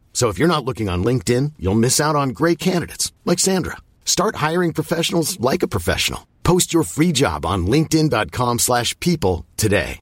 So 0.13 0.29
if 0.29 0.37
you're 0.37 0.55
not 0.55 0.65
looking 0.65 0.87
on 0.87 1.03
LinkedIn, 1.03 1.53
you'll 1.57 1.83
miss 1.85 1.99
out 1.99 2.15
on 2.15 2.37
great 2.37 2.59
candidates 2.59 3.11
like 3.25 3.39
Sandra. 3.39 3.77
Start 4.05 4.35
hiring 4.35 4.73
professionals 4.73 5.39
like 5.39 5.63
a 5.63 5.73
professional. 5.75 6.27
Post 6.43 6.71
your 6.75 6.83
free 6.83 7.11
job 7.11 7.43
on 7.43 7.65
linkedin.com/people 7.65 9.45
today. 9.57 9.97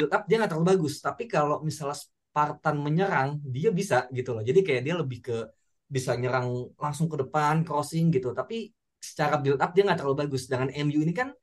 build 0.00 0.16
up 0.16 0.24
dia 0.24 0.36
nggak 0.40 0.50
terlalu 0.56 0.68
bagus 0.72 0.94
tapi 1.04 1.28
kalau 1.28 1.60
misalnya 1.60 2.00
Spartan 2.00 2.80
menyerang 2.80 3.36
dia 3.44 3.68
bisa 3.68 4.08
gitu 4.08 4.32
loh 4.32 4.40
jadi 4.40 4.64
kayak 4.64 4.82
dia 4.86 4.94
lebih 4.96 5.20
ke 5.20 5.36
bisa 5.84 6.16
nyerang 6.16 6.72
langsung 6.80 7.10
ke 7.10 7.20
depan 7.20 7.66
crossing 7.68 8.08
gitu 8.08 8.32
tapi 8.32 8.72
secara 8.96 9.36
build 9.36 9.60
up 9.60 9.76
dia 9.76 9.84
nggak 9.84 10.00
terlalu 10.00 10.16
bagus 10.24 10.48
dengan 10.48 10.72
MU 10.72 11.04
ini 11.04 11.12
kan 11.12 11.34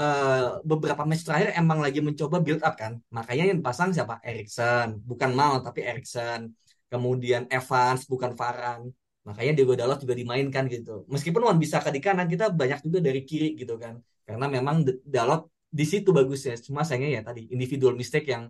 eh, 0.00 0.46
beberapa 0.70 1.02
match 1.08 1.24
terakhir 1.26 1.48
emang 1.60 1.78
lagi 1.84 2.00
mencoba 2.04 2.36
build 2.44 2.62
up 2.66 2.74
kan. 2.82 2.92
Makanya 3.16 3.44
yang 3.50 3.60
pasang 3.66 3.90
siapa? 3.96 4.20
Erikson. 4.28 5.00
Bukan 5.08 5.30
Mount 5.38 5.62
tapi 5.66 5.80
Erikson. 5.88 6.52
Kemudian 6.92 7.42
Evans 7.50 8.00
bukan 8.12 8.32
Varane. 8.38 8.86
Makanya 9.26 9.52
Diego 9.58 9.74
Dalot 9.74 9.98
juga 9.98 10.14
dimainkan 10.14 10.64
gitu. 10.70 11.02
Meskipun 11.10 11.42
Wan 11.42 11.58
bisa 11.58 11.82
ke 11.82 11.90
di 11.90 11.98
kanan 11.98 12.30
kita 12.30 12.54
banyak 12.54 12.78
juga 12.86 12.98
dari 13.02 13.20
kiri 13.26 13.58
gitu 13.58 13.74
kan. 13.82 13.98
Karena 14.26 14.46
memang 14.46 14.86
Dalot 15.02 15.50
di 15.66 15.84
situ 15.84 16.14
bagusnya. 16.14 16.54
Cuma 16.62 16.86
sayangnya 16.86 17.10
ya 17.18 17.22
tadi 17.26 17.50
individual 17.50 17.98
mistake 17.98 18.30
yang 18.30 18.44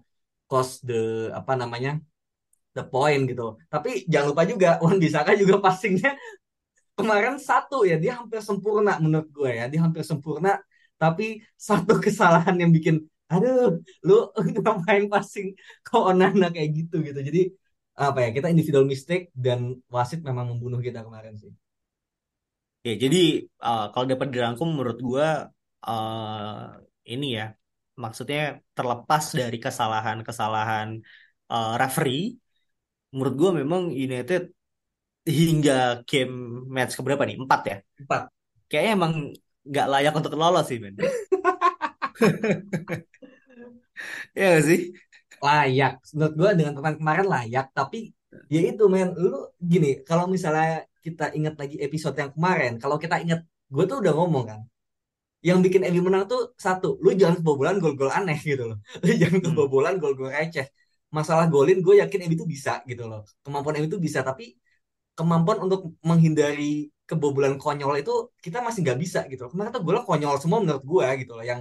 cost 0.51 0.85
the 0.85 1.33
apa 1.33 1.57
namanya 1.57 1.97
the 2.77 2.85
point 2.85 3.23
gitu. 3.31 3.57
Tapi 3.73 4.05
jangan 4.11 4.27
lupa 4.37 4.43
juga 4.45 4.69
Wan 4.85 4.99
Bisaka 5.01 5.33
juga 5.41 5.57
passingnya 5.65 6.13
kemarin 6.99 7.37
satu 7.41 7.85
ya. 7.89 7.97
Dia 8.03 8.21
hampir 8.21 8.41
sempurna 8.45 9.01
menurut 9.01 9.29
gue 9.33 9.51
ya. 9.53 9.65
Dia 9.73 9.81
hampir 9.85 10.03
sempurna 10.05 10.61
tapi 11.03 11.45
satu 11.57 11.93
kesalahan 12.05 12.57
yang 12.63 12.71
bikin 12.77 12.97
aduh 13.27 13.83
lu 14.07 14.15
ngapain 14.63 15.05
passing 15.13 15.49
ke 15.87 15.95
Onana 15.99 16.47
kayak 16.55 16.71
gitu 16.79 17.03
gitu 17.03 17.19
jadi 17.29 17.41
apa 17.97 18.19
ya 18.25 18.31
kita 18.37 18.47
individual 18.53 18.87
mistake 18.87 19.33
dan 19.33 19.81
wasit 19.89 20.21
memang 20.21 20.53
membunuh 20.53 20.81
kita 20.85 21.01
kemarin 21.07 21.35
sih 21.41 21.51
Ya, 22.87 22.95
jadi 23.03 23.19
uh, 23.67 23.91
kalau 23.91 24.07
dapat 24.07 24.29
dirangkum 24.31 24.69
menurut 24.71 24.99
gua 25.03 25.51
uh, 25.83 26.71
ini 27.03 27.27
ya 27.35 27.45
maksudnya 27.99 28.63
terlepas 28.79 29.25
dari 29.35 29.59
kesalahan-kesalahan 29.59 30.89
uh, 31.51 31.75
referee, 31.83 32.39
menurut 33.11 33.35
gua 33.35 33.51
memang 33.59 33.91
United 33.91 34.55
hingga 35.27 36.07
game 36.07 36.35
match 36.71 36.95
keberapa 36.95 37.27
nih? 37.27 37.37
Empat 37.43 37.61
ya? 37.67 37.77
empat 38.07 38.23
Kayaknya 38.71 38.93
emang 38.99 39.15
nggak 39.71 39.87
layak 39.93 40.13
untuk 40.19 40.33
lolos 40.41 40.65
sih, 40.71 40.79
men. 40.83 40.95
Ya 44.35 44.43
nggak 44.53 44.65
sih? 44.69 44.81
layak 45.47 45.93
menurut 46.17 46.35
gue 46.41 46.51
dengan 46.59 46.73
pertandingan 46.77 47.01
kemarin 47.03 47.27
layak 47.35 47.67
tapi 47.77 47.99
ya 48.53 48.61
itu 48.71 48.83
men 48.95 49.09
lu 49.21 49.31
gini 49.73 49.89
kalau 50.09 50.25
misalnya 50.35 50.85
kita 51.05 51.25
ingat 51.37 51.55
lagi 51.61 51.77
episode 51.87 52.17
yang 52.21 52.31
kemarin 52.37 52.73
kalau 52.83 52.97
kita 53.03 53.17
ingat 53.25 53.41
gue 53.75 53.85
tuh 53.91 53.97
udah 54.03 54.13
ngomong 54.17 54.45
kan 54.51 54.61
yang 55.49 55.59
bikin 55.65 55.83
MU 55.93 56.03
menang 56.09 56.25
tuh 56.33 56.41
satu 56.67 56.89
lu 57.05 57.11
jangan 57.21 57.37
kebobolan 57.41 57.77
gol-gol 57.83 58.11
aneh 58.19 58.39
gitu 58.51 58.65
loh 58.71 58.79
lu 59.07 59.13
jangan 59.23 59.41
Hmm. 59.41 59.47
kebobolan 59.47 59.95
gol-gol 60.03 60.31
receh 60.33 60.67
masalah 61.17 61.47
golin 61.55 61.79
gue 61.87 61.95
yakin 62.03 62.21
MU 62.29 62.37
itu 62.39 62.47
bisa 62.55 62.73
gitu 62.91 63.05
loh 63.11 63.21
kemampuan 63.45 63.75
MU 63.81 63.89
itu 63.93 64.01
bisa 64.09 64.21
tapi 64.29 64.45
kemampuan 65.19 65.59
untuk 65.67 65.81
menghindari 66.05 66.91
kebobolan 67.09 67.55
konyol 67.63 67.95
itu 68.03 68.13
kita 68.45 68.59
masih 68.67 68.81
nggak 68.85 68.99
bisa 69.05 69.19
gitu 69.31 69.41
loh. 69.47 69.51
kemarin 69.53 69.71
tuh 69.77 69.83
golnya 69.87 70.03
konyol 70.09 70.35
semua 70.43 70.59
menurut 70.65 70.85
gue 70.93 71.07
gitu 71.23 71.33
loh 71.39 71.45
yang 71.51 71.61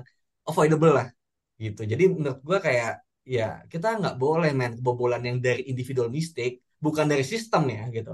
avoidable 0.49 0.91
lah 0.97 1.07
gitu. 1.63 1.81
Jadi 1.91 2.03
menurut 2.17 2.39
gue 2.47 2.57
kayak 2.67 2.91
ya 3.25 3.45
kita 3.71 3.87
nggak 3.99 4.15
boleh 4.21 4.49
main 4.57 4.73
kebobolan 4.77 5.21
yang 5.27 5.37
dari 5.45 5.61
individual 5.71 6.09
mistake 6.17 6.61
bukan 6.85 7.05
dari 7.11 7.23
sistem 7.25 7.63
ya 7.75 7.81
gitu. 7.97 8.11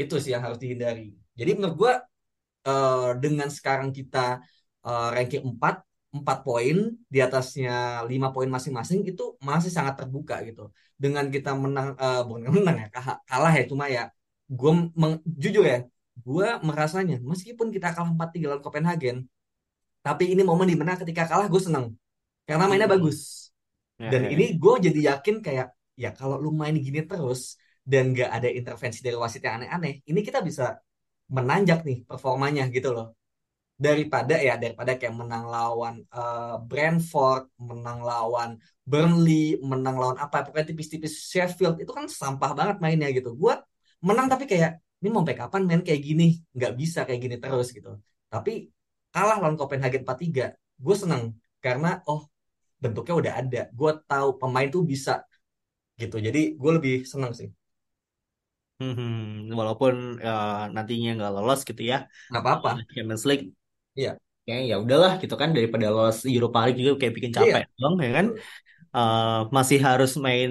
Itu 0.00 0.14
sih 0.22 0.30
yang 0.34 0.42
harus 0.46 0.58
dihindari. 0.62 1.12
Jadi 1.38 1.50
menurut 1.56 1.76
gue 1.82 1.92
eh, 2.68 3.08
dengan 3.22 3.48
sekarang 3.56 3.90
kita 3.98 4.18
eh, 4.86 5.08
ranking 5.14 5.42
4 5.56 5.74
4 6.16 6.38
poin 6.46 6.76
di 7.12 7.18
atasnya 7.26 7.72
5 8.10 8.28
poin 8.34 8.48
masing-masing 8.48 9.00
itu 9.10 9.22
masih 9.48 9.70
sangat 9.76 9.94
terbuka 10.00 10.36
gitu. 10.48 10.62
Dengan 11.02 11.24
kita 11.34 11.50
menang 11.62 11.88
eh, 11.98 12.20
bukan 12.28 12.50
menang 12.56 12.76
ya 12.82 12.88
kalah 13.28 13.52
ya 13.58 13.64
cuma 13.70 13.84
ya 13.96 14.02
gue 14.46 14.72
jujur 15.42 15.64
ya 15.66 15.78
gue 16.24 16.48
merasanya 16.68 17.16
meskipun 17.20 17.68
kita 17.74 17.92
kalah 17.94 18.10
4-3 18.14 18.46
lawan 18.50 18.62
Copenhagen 18.64 19.16
tapi 20.06 20.24
ini 20.32 20.42
momen 20.46 20.68
di 20.70 20.76
mana 20.78 20.94
ketika 21.00 21.26
kalah 21.30 21.46
gue 21.52 21.60
seneng 21.62 21.86
karena 22.48 22.64
mainnya 22.70 22.88
Hmm. 22.88 22.96
bagus 22.96 23.18
Ya, 23.98 24.12
dan 24.12 24.22
ya, 24.22 24.30
ini 24.32 24.44
gue 24.62 24.74
jadi 24.86 25.00
yakin 25.16 25.36
kayak 25.46 25.68
ya 25.96 26.10
kalau 26.18 26.36
lu 26.44 26.50
main 26.52 26.76
gini 26.76 27.00
terus 27.10 27.56
dan 27.86 28.12
gak 28.18 28.30
ada 28.36 28.48
intervensi 28.50 28.98
dari 29.06 29.14
wasit 29.14 29.42
yang 29.46 29.62
aneh-aneh, 29.62 30.02
ini 30.10 30.20
kita 30.26 30.42
bisa 30.42 30.74
menanjak 31.30 31.86
nih 31.88 32.02
performanya 32.10 32.66
gitu 32.74 32.90
loh. 32.96 33.06
Daripada 33.76 34.34
ya 34.40 34.56
daripada 34.62 34.96
kayak 34.96 35.14
menang 35.20 35.44
lawan 35.52 35.94
eh, 36.02 36.56
Brentford, 36.68 37.42
menang 37.60 38.00
lawan 38.02 38.50
Burnley, 38.90 39.60
menang 39.60 39.96
lawan 40.00 40.18
apa 40.24 40.46
pokoknya 40.46 40.66
tipis-tipis 40.72 41.14
Sheffield 41.32 41.76
itu 41.82 41.92
kan 41.98 42.06
sampah 42.08 42.50
banget 42.58 42.76
mainnya 42.84 43.08
gitu. 43.12 43.36
Gue 43.36 43.54
menang 44.06 44.26
tapi 44.32 44.44
kayak 44.50 44.80
ini 45.06 45.10
mau 45.14 45.22
kapan 45.22 45.62
main 45.70 45.82
kayak 45.86 46.02
gini? 46.02 46.24
Nggak 46.56 46.72
bisa 46.80 46.98
kayak 47.06 47.20
gini 47.22 47.36
terus 47.38 47.70
gitu. 47.70 47.94
Tapi 48.26 48.66
kalah 49.14 49.38
lawan 49.38 49.54
Copenhagen 49.54 50.02
4-3, 50.02 50.44
gue 50.82 50.96
seneng 50.98 51.22
karena 51.62 52.02
oh 52.10 52.26
bentuknya 52.82 53.14
udah 53.20 53.34
ada. 53.40 53.60
Gue 53.78 53.92
tahu 54.10 54.28
pemain 54.42 54.66
tuh 54.74 54.82
bisa 54.82 55.22
gitu. 56.02 56.16
Jadi 56.26 56.40
gue 56.60 56.70
lebih 56.78 56.94
senang 57.06 57.32
sih. 57.38 57.48
Hmm, 58.78 59.48
walaupun 59.58 59.94
uh, 60.26 60.68
nantinya 60.74 61.08
nggak 61.16 61.30
lolos 61.34 61.60
gitu 61.68 61.80
ya 61.92 61.96
Nggak 62.30 62.42
apa-apa. 62.44 62.70
Champions 62.94 63.24
League, 63.28 63.44
Iya. 63.96 64.10
ya 64.48 64.54
ya 64.70 64.74
udahlah 64.84 65.12
gitu 65.22 65.34
kan 65.42 65.50
daripada 65.56 65.86
lolos 65.94 66.18
Europa 66.34 66.58
League 66.64 66.78
juga 66.80 66.92
kayak 67.00 67.14
bikin 67.18 67.32
capek 67.38 67.62
Iya. 67.64 67.80
dong 67.80 67.94
ya 68.06 68.10
kan. 68.18 68.26
Uh, 68.96 69.26
masih 69.56 69.78
harus 69.88 70.10
main 70.26 70.50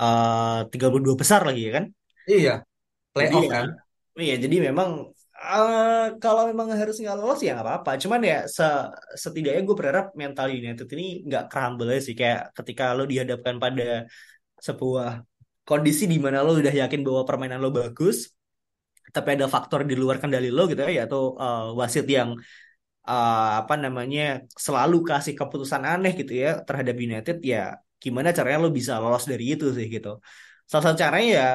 uh, 0.00 0.68
32 0.72 1.16
besar 1.22 1.40
lagi 1.48 1.60
ya 1.68 1.72
kan. 1.78 1.84
Iya. 2.26 2.64
Jadi 3.10 3.26
Playoff 3.26 3.44
ya, 3.44 3.50
kan. 3.50 3.66
iya 4.18 4.34
jadi 4.38 4.56
memang 4.70 5.10
uh, 5.40 6.14
kalau 6.22 6.42
memang 6.50 6.68
harus 6.74 6.96
nggak 7.00 7.16
lolos 7.18 7.40
ya 7.42 7.58
nggak 7.58 7.66
apa-apa. 7.66 7.92
Cuman 8.02 8.20
ya 8.22 8.38
se 8.46 8.66
setidaknya 9.18 9.62
gue 9.66 9.76
berharap 9.76 10.06
mental 10.14 10.48
United 10.52 10.86
ini 10.94 11.26
nggak 11.26 11.44
crumble 11.50 11.90
sih 11.98 12.14
kayak 12.14 12.54
ketika 12.54 12.94
lo 12.94 13.04
dihadapkan 13.08 13.56
pada 13.58 14.06
sebuah 14.60 15.24
kondisi 15.66 16.04
di 16.10 16.18
mana 16.18 16.42
lo 16.44 16.58
udah 16.58 16.74
yakin 16.74 17.00
bahwa 17.06 17.22
permainan 17.26 17.58
lo 17.64 17.70
bagus, 17.70 18.30
tapi 19.14 19.38
ada 19.38 19.46
faktor 19.46 19.86
di 19.86 19.94
luar 19.98 20.18
kendali 20.22 20.50
lo 20.50 20.66
gitu 20.70 20.82
ya, 20.86 21.06
atau 21.08 21.34
uh, 21.38 21.74
wasit 21.78 22.06
yang 22.06 22.34
uh, 23.06 23.48
apa 23.64 23.74
namanya 23.74 24.44
selalu 24.54 25.02
kasih 25.06 25.34
keputusan 25.38 25.82
aneh 25.82 26.12
gitu 26.14 26.32
ya 26.34 26.62
terhadap 26.66 26.94
United 26.94 27.38
ya 27.42 27.78
gimana 28.00 28.32
caranya 28.32 28.58
lo 28.64 28.70
bisa 28.72 28.96
lolos 29.02 29.24
dari 29.30 29.44
itu 29.54 29.66
sih 29.76 29.86
gitu. 29.90 30.18
Salah 30.70 30.84
satu 30.90 30.98
caranya 31.02 31.28
ya 31.38 31.46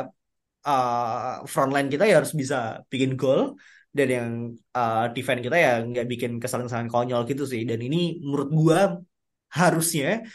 uh, 0.66 1.46
frontline 1.46 1.88
kita 1.94 2.04
ya 2.10 2.20
harus 2.20 2.34
bisa 2.34 2.82
bikin 2.92 3.14
gol 3.16 3.56
dan 3.96 4.08
yang 4.12 4.30
uh, 4.76 5.08
defense 5.16 5.40
kita 5.46 5.56
ya 5.56 5.74
nggak 5.80 6.06
bikin 6.12 6.32
kesalahan-kesalahan 6.42 6.92
konyol 6.92 7.22
gitu 7.30 7.48
sih. 7.48 7.64
Dan 7.64 7.80
ini 7.80 8.20
menurut 8.20 8.50
gua 8.52 8.80
harusnya 9.56 10.26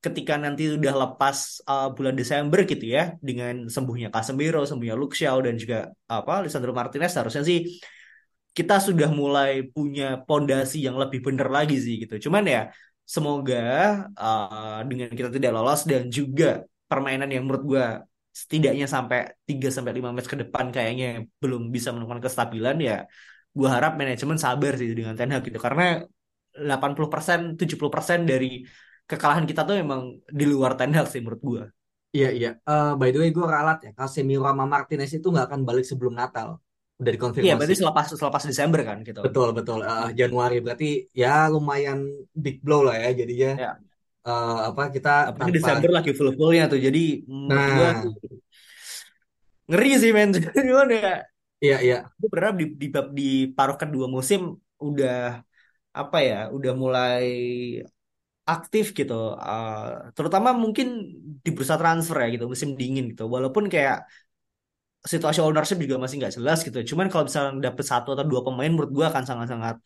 ketika 0.00 0.40
nanti 0.40 0.72
udah 0.80 0.94
lepas 0.96 1.60
uh, 1.68 1.92
bulan 1.92 2.16
Desember 2.16 2.64
gitu 2.64 2.88
ya 2.96 3.12
dengan 3.20 3.68
sembuhnya 3.68 4.08
Casemiro, 4.08 4.64
sembuhnya 4.64 4.96
Luke 4.96 5.12
Shaw 5.12 5.36
dan 5.44 5.60
juga 5.60 5.92
apa 6.08 6.40
Lisandro 6.40 6.72
Martinez 6.72 7.12
harusnya 7.12 7.44
sih 7.44 7.76
kita 8.56 8.80
sudah 8.80 9.12
mulai 9.12 9.68
punya 9.68 10.24
pondasi 10.24 10.82
yang 10.82 10.96
lebih 10.96 11.20
benar 11.20 11.52
lagi 11.52 11.76
sih 11.76 12.00
gitu. 12.02 12.16
Cuman 12.30 12.48
ya 12.48 12.62
semoga 13.04 13.60
uh, 14.16 14.80
dengan 14.88 15.12
kita 15.12 15.28
tidak 15.28 15.52
lolos 15.52 15.84
dan 15.84 16.08
juga 16.08 16.64
permainan 16.88 17.28
yang 17.28 17.44
menurut 17.44 17.64
gua 17.68 17.84
setidaknya 18.30 18.86
sampai 18.86 19.18
3 19.48 19.68
sampai 19.74 19.92
5 19.98 20.10
match 20.14 20.28
ke 20.30 20.38
depan 20.42 20.66
kayaknya 20.74 21.26
belum 21.42 21.68
bisa 21.74 21.88
menemukan 21.94 22.22
kestabilan 22.22 22.76
ya 22.78 22.94
gua 23.50 23.68
harap 23.76 23.92
manajemen 23.98 24.38
sabar 24.38 24.72
sih 24.78 24.88
dengan 24.94 25.14
Ten 25.18 25.30
Hag 25.34 25.42
gitu 25.42 25.58
karena 25.58 25.82
80% 26.54 27.58
70% 27.60 28.26
dari 28.30 28.62
kekalahan 29.10 29.44
kita 29.46 29.66
tuh 29.66 29.74
memang 29.82 30.00
di 30.30 30.44
luar 30.46 30.78
Ten 30.78 30.90
Hag 30.94 31.06
sih 31.10 31.20
menurut 31.22 31.42
gua. 31.42 31.64
Iya, 32.10 32.28
iya. 32.34 32.50
Eh, 32.66 32.90
by 32.98 33.08
the 33.14 33.18
way, 33.22 33.30
gue 33.30 33.46
ralat 33.46 33.78
ya. 33.86 33.90
Casemiro 33.94 34.42
sama 34.50 34.66
Martinez 34.66 35.10
itu 35.14 35.26
nggak 35.30 35.46
akan 35.46 35.60
balik 35.62 35.84
sebelum 35.86 36.14
Natal. 36.18 36.58
Udah 36.98 37.10
Iya 37.10 37.14
dikonfirmasi. 37.16 37.56
berarti 37.58 37.74
selepas 37.78 38.06
selepas 38.20 38.42
Desember 38.50 38.80
kan 38.82 38.98
gitu. 39.06 39.20
Betul, 39.22 39.48
betul. 39.54 39.78
Eh, 39.86 40.08
Januari 40.18 40.56
berarti 40.58 40.88
ya 41.14 41.46
lumayan 41.54 41.98
big 42.34 42.56
blow 42.66 42.82
lah 42.86 42.96
ya. 42.98 43.08
Jadinya 43.14 43.50
Ya. 43.62 43.70
Eh, 44.28 44.56
apa 44.68 44.82
kita 44.94 45.10
Apalagi 45.30 45.38
tanpa 45.38 45.56
Desember 45.56 45.90
lagi 45.96 46.10
full-fullnya 46.18 46.64
tuh 46.72 46.78
jadi 46.86 47.02
menurut 47.24 47.64
gua 47.76 47.88
Nah, 47.90 48.04
ngeri 49.68 49.90
sih 50.02 50.10
men. 50.16 50.30
Gimana 50.68 50.94
ya? 50.94 51.14
Iya, 51.60 51.76
iya. 51.84 51.96
gue 52.20 52.28
berharap 52.32 52.54
di, 52.60 52.66
di 52.80 52.86
di 53.18 53.22
paruh 53.56 53.76
kedua 53.76 54.06
musim 54.16 54.40
udah 54.80 55.44
apa 56.00 56.18
ya 56.28 56.36
udah 56.56 56.72
mulai 56.82 57.24
aktif 58.52 58.84
gitu. 58.98 59.14
Uh, 59.38 60.10
terutama 60.16 60.48
mungkin 60.62 60.86
di 61.44 61.50
bursa 61.56 61.74
transfer 61.80 62.16
ya 62.22 62.26
gitu 62.34 62.44
musim 62.52 62.70
dingin 62.80 63.04
gitu. 63.12 63.22
Walaupun 63.34 63.64
kayak 63.72 63.96
situasi 65.12 65.40
ownership 65.46 65.78
juga 65.84 65.96
masih 66.02 66.16
nggak 66.20 66.34
jelas 66.36 66.58
gitu. 66.66 66.78
Cuman 66.92 67.06
kalau 67.10 67.24
misalnya 67.28 67.52
dapet 67.72 67.84
satu 67.92 68.08
atau 68.14 68.26
dua 68.30 68.40
pemain 68.46 68.70
menurut 68.72 68.90
gue 68.96 69.06
akan 69.10 69.24
sangat-sangat 69.28 69.76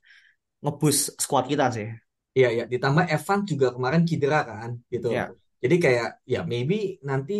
ngeboost 0.62 1.02
squad 1.24 1.44
kita 1.52 1.64
sih 1.76 1.88
Iya, 2.36 2.46
iya. 2.54 2.64
Ditambah 2.72 3.04
Evan 3.14 3.38
juga 3.50 3.66
kemarin 3.74 4.02
cedera 4.08 4.38
kan, 4.50 4.70
gitu. 4.92 5.08
ya 5.16 5.24
Jadi 5.62 5.76
kayak 5.84 6.08
ya 6.32 6.40
maybe 6.52 6.74
nanti 7.08 7.34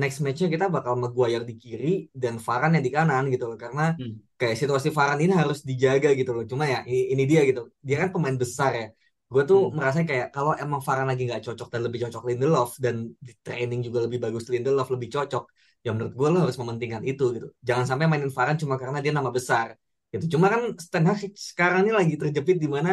next 0.00 0.18
match-nya 0.24 0.48
kita 0.54 0.66
bakal 0.76 0.94
Maguire 1.02 1.44
di 1.50 1.54
kiri 1.62 1.88
dan 2.22 2.34
Varane 2.46 2.72
yang 2.80 2.84
di 2.88 2.92
kanan 2.96 3.22
gitu 3.32 3.44
loh. 3.50 3.58
Karena 3.64 3.82
Hmm. 4.00 4.16
kayak 4.40 4.56
situasi 4.60 4.88
Varane 4.96 5.20
ini 5.26 5.34
harus 5.40 5.58
dijaga 5.68 6.08
gitu 6.20 6.30
loh. 6.36 6.44
Cuma 6.50 6.64
ya 6.72 6.78
ini, 6.88 7.12
ini 7.12 7.22
dia 7.30 7.40
gitu. 7.48 7.60
Dia 7.86 7.96
kan 8.02 8.08
pemain 8.14 8.36
besar 8.42 8.70
ya. 8.80 8.86
Gue 9.32 9.42
tuh 9.50 9.58
Hmm. 9.68 9.76
merasa 9.76 9.98
kayak 10.10 10.26
kalau 10.36 10.52
emang 10.62 10.80
Varane 10.86 11.08
lagi 11.12 11.22
nggak 11.28 11.42
cocok 11.46 11.68
dan 11.72 11.80
lebih 11.86 11.98
cocok 12.06 12.22
Lindelof 12.28 12.70
dan 12.84 12.94
di 13.26 13.32
training 13.44 13.80
juga 13.86 13.98
lebih 14.06 14.18
bagus 14.24 14.44
Lindelof 14.52 14.88
lebih 14.94 15.08
cocok. 15.14 15.42
Ya 15.84 15.90
menurut 15.94 16.14
gue 16.18 16.28
lo 16.32 16.38
harus 16.44 16.56
mementingkan 16.60 17.02
itu 17.10 17.24
gitu. 17.36 17.46
Jangan 17.68 17.84
sampai 17.90 18.06
mainin 18.10 18.30
Varane 18.36 18.58
cuma 18.62 18.74
karena 18.80 18.98
dia 19.04 19.12
nama 19.18 19.30
besar 19.38 19.66
gitu. 20.12 20.24
Cuma 20.38 20.46
kan 20.52 20.60
Ten 20.92 21.04
Hag 21.08 21.20
sekarang 21.50 21.78
ini 21.84 21.92
lagi 21.98 22.14
terjepit 22.20 22.56
di 22.64 22.68
mana 22.76 22.90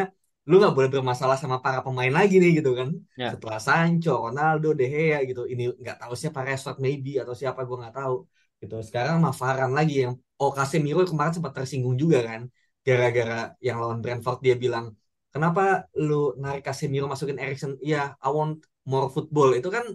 lu 0.48 0.54
nggak 0.60 0.74
boleh 0.76 0.90
bermasalah 0.94 1.36
sama 1.42 1.56
para 1.64 1.78
pemain 1.86 2.12
lagi 2.18 2.34
nih 2.42 2.50
gitu 2.58 2.70
kan 2.80 2.88
ya 3.20 3.32
setelah 3.34 3.58
Sancho, 3.66 4.10
Ronaldo, 4.26 4.66
De 4.78 4.84
Gea 4.92 5.18
gitu. 5.28 5.40
Ini 5.52 5.62
nggak 5.82 5.96
tahu 6.00 6.12
siapa 6.20 6.40
Rashford 6.46 6.78
maybe 6.84 7.10
atau 7.22 7.34
siapa 7.40 7.60
gue 7.68 7.76
nggak 7.80 7.94
tahu 7.98 8.14
gitu. 8.60 8.74
Sekarang 8.88 9.14
mah 9.24 9.32
Varane 9.40 9.74
lagi 9.78 9.94
yang 10.04 10.12
oh 10.40 10.50
Casemiro 10.56 11.00
kemarin 11.10 11.32
sempat 11.36 11.52
tersinggung 11.56 11.96
juga 12.02 12.18
kan 12.28 12.42
gara-gara 12.86 13.34
yang 13.66 13.76
lawan 13.82 13.98
Brentford 14.04 14.38
dia 14.44 14.54
bilang 14.64 14.86
kenapa 15.32 15.60
lu 16.06 16.14
narik 16.42 16.62
Casemiro 16.66 17.06
masukin 17.12 17.38
Erikson? 17.42 17.72
Iya, 17.86 17.98
I 18.24 18.28
want 18.36 18.54
more 18.90 19.08
football. 19.14 19.48
Itu 19.58 19.68
kan 19.76 19.86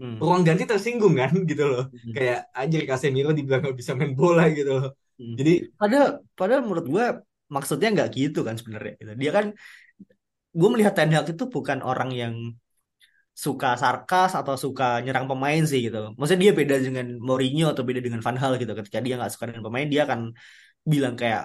Hmm. 0.00 0.18
ruang 0.18 0.42
ganti 0.42 0.64
tersinggung 0.66 1.14
kan 1.20 1.30
gitu 1.50 1.62
loh. 1.70 1.82
Hmm. 1.92 2.12
Kayak 2.16 2.38
anjir 2.58 2.82
Casemiro 2.90 3.30
dibilang 3.38 3.60
nggak 3.62 3.76
bisa 3.80 3.92
main 3.98 4.12
bola 4.20 4.42
gitu 4.50 4.70
loh. 4.78 4.88
Hmm. 5.18 5.34
Jadi 5.38 5.52
padahal 5.80 6.08
padahal 6.38 6.60
menurut 6.66 6.86
gue 6.94 7.04
maksudnya 7.54 7.88
nggak 7.94 8.08
gitu 8.18 8.38
kan 8.46 8.54
sebenarnya 8.60 8.92
gitu. 9.00 9.12
dia 9.22 9.30
kan 9.36 9.46
gue 10.58 10.68
melihat 10.72 10.94
Ten 10.96 11.10
Hag 11.14 11.26
itu 11.32 11.44
bukan 11.54 11.78
orang 11.90 12.10
yang 12.20 12.34
suka 13.44 13.68
sarkas 13.80 14.30
atau 14.40 14.54
suka 14.64 14.84
nyerang 15.04 15.26
pemain 15.30 15.62
sih 15.70 15.80
gitu. 15.86 15.98
Maksudnya 16.18 16.42
dia 16.46 16.54
beda 16.60 16.74
dengan 16.86 17.06
Mourinho 17.26 17.64
atau 17.72 17.82
beda 17.88 18.00
dengan 18.06 18.20
Van 18.20 18.36
Hal 18.42 18.52
gitu. 18.60 18.72
Ketika 18.76 18.98
dia 19.04 19.14
nggak 19.18 19.32
suka 19.32 19.44
dengan 19.48 19.64
pemain, 19.66 19.86
dia 19.92 20.00
akan 20.06 20.20
bilang 20.92 21.14
kayak 21.20 21.42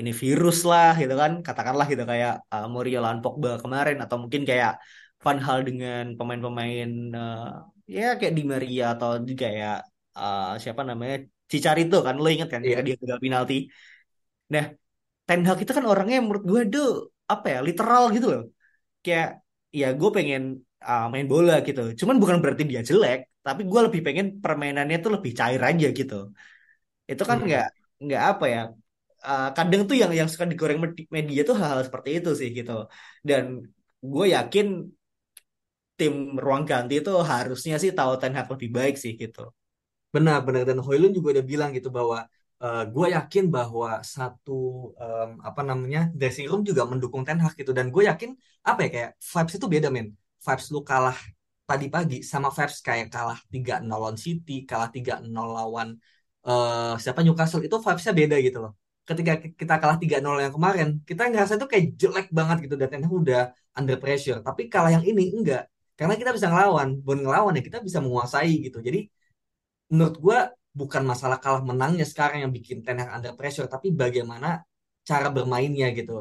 ini 0.00 0.10
virus 0.22 0.56
lah 0.70 0.92
gitu 0.98 1.14
kan. 1.14 1.32
Katakanlah 1.46 1.86
gitu 1.92 2.02
kayak 2.12 2.32
uh, 2.50 2.66
Mourinho 2.72 2.98
lawan 3.04 3.20
Pogba 3.22 3.50
kemarin 3.62 3.96
atau 4.02 4.16
mungkin 4.22 4.42
kayak 4.50 4.82
Van 5.22 5.38
Hal 5.46 5.58
dengan 5.68 6.02
pemain-pemain 6.18 6.88
uh, 7.14 7.70
ya 7.86 8.18
kayak 8.18 8.34
Di 8.38 8.42
Maria 8.52 8.84
atau 8.98 9.10
di 9.22 9.32
kayak 9.42 9.86
uh, 10.18 10.58
siapa 10.62 10.82
namanya 10.82 11.16
Cicarito 11.50 11.96
kan 12.06 12.14
lo 12.22 12.28
inget 12.34 12.48
kan 12.52 12.60
ketika 12.62 12.82
iya 12.82 12.86
dia 12.86 12.96
gagal 13.02 13.18
penalti. 13.22 13.54
Nah, 14.54 14.64
Ten 15.30 15.42
Hag 15.48 15.58
itu 15.64 15.72
kan 15.78 15.86
orangnya 15.92 16.18
menurut 16.24 16.44
gue 16.50 16.62
tuh 16.74 16.86
apa 17.32 17.46
ya 17.54 17.58
literal 17.68 18.04
gitu 18.16 18.26
loh. 18.34 18.42
Kayak 19.04 19.28
ya 19.80 19.86
gue 20.00 20.10
pengen 20.18 20.42
uh, 20.88 21.04
main 21.12 21.26
bola 21.32 21.54
gitu. 21.68 21.80
Cuman 22.00 22.16
bukan 22.22 22.38
berarti 22.44 22.64
dia 22.72 22.82
jelek, 22.90 23.18
tapi 23.46 23.62
gue 23.72 23.80
lebih 23.86 24.02
pengen 24.06 24.26
permainannya 24.44 24.96
tuh 25.04 25.12
lebih 25.16 25.32
cair 25.40 25.60
aja 25.70 25.86
gitu. 26.00 26.14
Itu 27.10 27.22
kan 27.30 27.38
Hmm. 27.38 27.46
nggak 27.46 27.64
nggak 28.04 28.22
apa 28.30 28.46
ya. 28.54 28.60
uh, 29.28 29.44
kadang 29.56 29.82
tuh 29.88 29.96
yang 30.02 30.12
yang 30.20 30.28
suka 30.32 30.46
digoreng 30.52 30.78
med- 30.84 31.10
media 31.16 31.40
tuh 31.48 31.54
hal-hal 31.60 31.82
seperti 31.88 32.10
itu 32.18 32.30
sih 32.40 32.48
gitu. 32.58 32.72
Dan 33.28 33.44
gue 34.12 34.26
yakin 34.36 34.66
tim 35.98 36.14
ruang 36.44 36.64
ganti 36.70 36.94
itu 37.02 37.12
harusnya 37.32 37.74
sih 37.82 37.90
tahu 37.98 38.12
Ten 38.20 38.32
Hag 38.36 38.46
lebih 38.54 38.70
baik 38.78 38.94
sih 39.02 39.12
gitu. 39.22 39.40
Benar, 40.14 40.38
benar 40.46 40.62
dan 40.68 40.78
Hoylund 40.84 41.14
juga 41.18 41.28
udah 41.38 41.44
bilang 41.52 41.70
gitu 41.76 41.88
bahwa 41.98 42.18
gue 42.94 43.06
yakin 43.16 43.44
bahwa 43.56 43.88
satu 44.14 44.52
em, 45.02 45.30
apa 45.48 45.60
namanya 45.68 46.00
dressing 46.18 46.46
room 46.50 46.62
juga 46.68 46.82
mendukung 46.90 47.22
Ten 47.26 47.38
Hag 47.42 47.52
gitu 47.60 47.72
dan 47.78 47.86
gue 47.94 48.02
yakin 48.10 48.30
apa 48.68 48.78
ya 48.84 48.88
kayak 48.94 49.10
vibes 49.32 49.54
itu 49.58 49.66
beda 49.74 49.88
men. 49.94 50.06
Vibes 50.46 50.66
lu 50.74 50.80
kalah 50.90 51.16
tadi 51.68 51.86
pagi 51.94 52.16
sama 52.32 52.48
vibes 52.56 52.78
kayak 52.86 53.06
kalah 53.14 53.38
3-0 53.52 53.88
lawan 53.92 54.16
City, 54.24 54.52
kalah 54.70 54.88
3-0 54.96 55.46
lawan 55.56 55.88
eh, 56.48 56.92
siapa 57.02 57.20
Newcastle 57.24 57.62
itu 57.66 57.76
vibesnya 57.84 58.12
beda 58.20 58.36
gitu 58.46 58.58
loh. 58.64 58.72
Ketika 59.08 59.32
ki- 59.42 59.54
kita 59.60 59.74
kalah 59.82 59.96
3-0 60.02 60.38
yang 60.44 60.54
kemarin, 60.56 60.88
kita 61.08 61.20
ngerasa 61.30 61.52
itu 61.58 61.66
kayak 61.72 61.84
jelek 62.00 62.26
banget 62.38 62.56
gitu 62.64 62.74
dan 62.80 62.88
Ten 62.92 63.02
Hag 63.06 63.12
udah 63.22 63.40
under 63.78 63.96
pressure. 64.02 64.38
Tapi 64.46 64.62
kalah 64.72 64.90
yang 64.96 65.04
ini 65.10 65.22
enggak. 65.36 65.62
Karena 65.98 66.14
kita 66.20 66.30
bisa 66.36 66.48
ngelawan, 66.52 66.88
bukan 67.04 67.18
ngelawan 67.24 67.52
ya 67.58 67.62
kita 67.68 67.78
bisa 67.86 67.98
menguasai 68.04 68.52
gitu. 68.66 68.78
Jadi 68.86 68.98
menurut 69.90 70.16
gue 70.24 70.38
bukan 70.78 71.02
masalah 71.10 71.38
kalah 71.44 71.62
menangnya 71.70 72.04
sekarang 72.12 72.38
yang 72.46 72.52
bikin 72.56 72.78
Ten 72.84 72.96
Hag 73.00 73.10
under 73.16 73.32
pressure, 73.38 73.66
tapi 73.74 73.88
bagaimana 74.02 74.46
cara 75.08 75.26
bermainnya 75.36 75.86
gitu. 75.98 76.12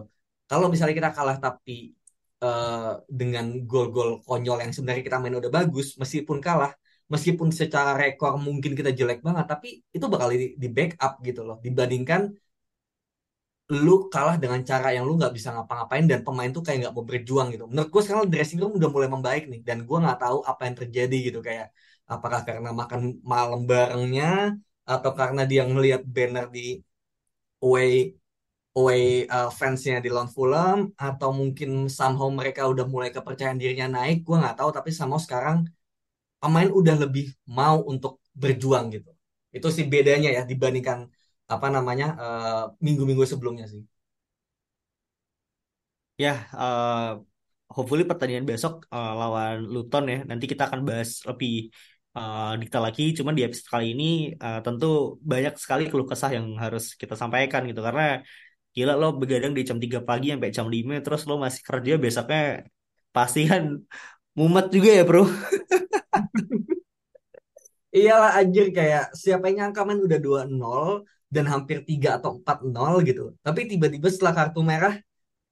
Kalau 0.50 0.66
misalnya 0.72 0.96
kita 1.00 1.12
kalah 1.18 1.38
tapi 1.46 1.94
eh, 2.44 2.92
dengan 3.20 3.46
gol-gol 3.70 4.10
konyol 4.28 4.58
yang 4.64 4.72
sebenarnya 4.76 5.04
kita 5.08 5.18
main 5.22 5.36
udah 5.42 5.52
bagus, 5.58 5.88
meskipun 6.02 6.38
kalah, 6.48 6.72
meskipun 7.14 7.50
secara 7.60 7.92
rekor 8.02 8.32
mungkin 8.46 8.72
kita 8.80 8.92
jelek 9.00 9.20
banget, 9.28 9.46
tapi 9.52 9.68
itu 9.96 10.06
bakal 10.14 10.28
di, 10.34 10.38
di 10.62 10.68
backup 10.76 11.14
gitu 11.28 11.42
loh. 11.48 11.58
Dibandingkan 11.66 12.22
lu 13.86 13.92
kalah 14.14 14.36
dengan 14.44 14.62
cara 14.70 14.88
yang 14.96 15.04
lu 15.08 15.14
nggak 15.20 15.34
bisa 15.38 15.50
ngapa-ngapain 15.54 16.06
dan 16.12 16.20
pemain 16.26 16.50
tuh 16.56 16.62
kayak 16.66 16.78
nggak 16.82 16.94
mau 16.98 17.06
berjuang 17.12 17.48
gitu. 17.54 17.64
Menurut 17.72 17.90
gue 17.94 18.02
sekarang 18.06 18.26
dressing 18.34 18.58
room 18.62 18.74
udah 18.80 18.90
mulai 18.96 19.10
membaik 19.16 19.44
nih 19.52 19.60
dan 19.68 19.78
gue 19.88 19.98
nggak 20.04 20.18
tahu 20.24 20.38
apa 20.50 20.62
yang 20.68 20.76
terjadi 20.82 21.16
gitu 21.30 21.40
kayak 21.48 21.66
Apakah 22.14 22.42
karena 22.48 22.70
makan 22.82 23.02
malam 23.34 23.62
barengnya 23.70 24.58
atau 24.92 25.12
karena 25.20 25.42
dia 25.52 25.62
ngelihat 25.70 26.02
banner 26.16 26.46
di 26.56 26.82
away 27.66 27.92
away 28.78 29.02
uh, 29.36 29.50
fansnya 29.60 29.96
di 30.04 30.10
lawan 30.14 30.30
Fulham 30.36 30.80
atau 31.08 31.30
mungkin 31.40 31.70
somehow 31.98 32.30
mereka 32.40 32.62
udah 32.72 32.86
mulai 32.94 33.10
kepercayaan 33.16 33.58
dirinya 33.62 33.88
naik, 33.98 34.16
gue 34.26 34.36
nggak 34.42 34.56
tahu. 34.60 34.70
Tapi 34.78 34.90
somehow 34.98 35.20
sekarang 35.26 35.58
pemain 36.42 36.70
udah 36.80 36.96
lebih 37.04 37.26
mau 37.58 37.78
untuk 37.92 38.14
berjuang 38.42 38.86
gitu. 38.96 39.12
Itu 39.56 39.68
sih 39.76 39.86
bedanya 39.94 40.30
ya 40.38 40.42
dibandingkan 40.52 41.00
apa 41.54 41.68
namanya 41.76 42.06
uh, 42.24 42.64
minggu-minggu 42.86 43.24
uh, 43.26 43.30
sebelumnya 43.32 43.66
sih. 43.74 43.82
Ya, 46.24 46.34
uh, 46.52 47.24
hopefully 47.76 48.04
pertandingan 48.10 48.46
besok 48.52 48.74
uh, 48.96 49.14
lawan 49.20 49.56
Luton 49.74 50.04
ya. 50.14 50.18
Nanti 50.30 50.46
kita 50.52 50.64
akan 50.68 50.82
bahas 50.88 51.10
lebih 51.30 51.52
uh, 52.18 52.54
detail 52.62 52.84
lagi. 52.88 53.04
Cuman 53.18 53.34
di 53.38 53.44
episode 53.46 53.70
kali 53.74 53.86
ini 53.94 54.34
uh, 54.38 54.60
tentu 54.66 55.20
banyak 55.22 55.54
sekali 55.60 55.84
keluh 55.92 56.08
kesah 56.10 56.32
yang 56.38 56.48
harus 56.58 56.96
kita 56.98 57.14
sampaikan 57.14 57.62
gitu. 57.70 57.82
Karena 57.84 58.22
gila 58.74 58.94
lo 59.02 59.18
begadang 59.18 59.54
di 59.58 59.62
jam 59.66 59.78
3 59.82 60.00
pagi 60.06 60.30
sampai 60.34 60.52
jam 60.54 60.68
5 60.70 61.02
terus 61.02 61.22
lo 61.26 61.36
masih 61.42 61.62
kerja 61.66 61.94
besoknya 61.98 62.64
pasti 63.10 63.50
kan 63.50 63.64
mumet 64.38 64.68
juga 64.72 64.90
ya 64.94 65.04
bro. 65.04 65.24
Iyalah 67.90 68.38
anjir 68.38 68.70
kayak 68.70 69.18
siapa 69.18 69.50
yang 69.50 69.74
nyangka 69.74 69.82
main 69.82 69.98
udah 69.98 70.20
2-0 70.22 71.02
dan 71.34 71.46
hampir 71.50 71.82
3 71.82 72.22
atau 72.22 72.38
4-0 72.38 73.02
gitu. 73.10 73.34
Tapi 73.42 73.66
tiba-tiba 73.66 74.08
setelah 74.14 74.34
kartu 74.38 74.62
merah 74.62 74.94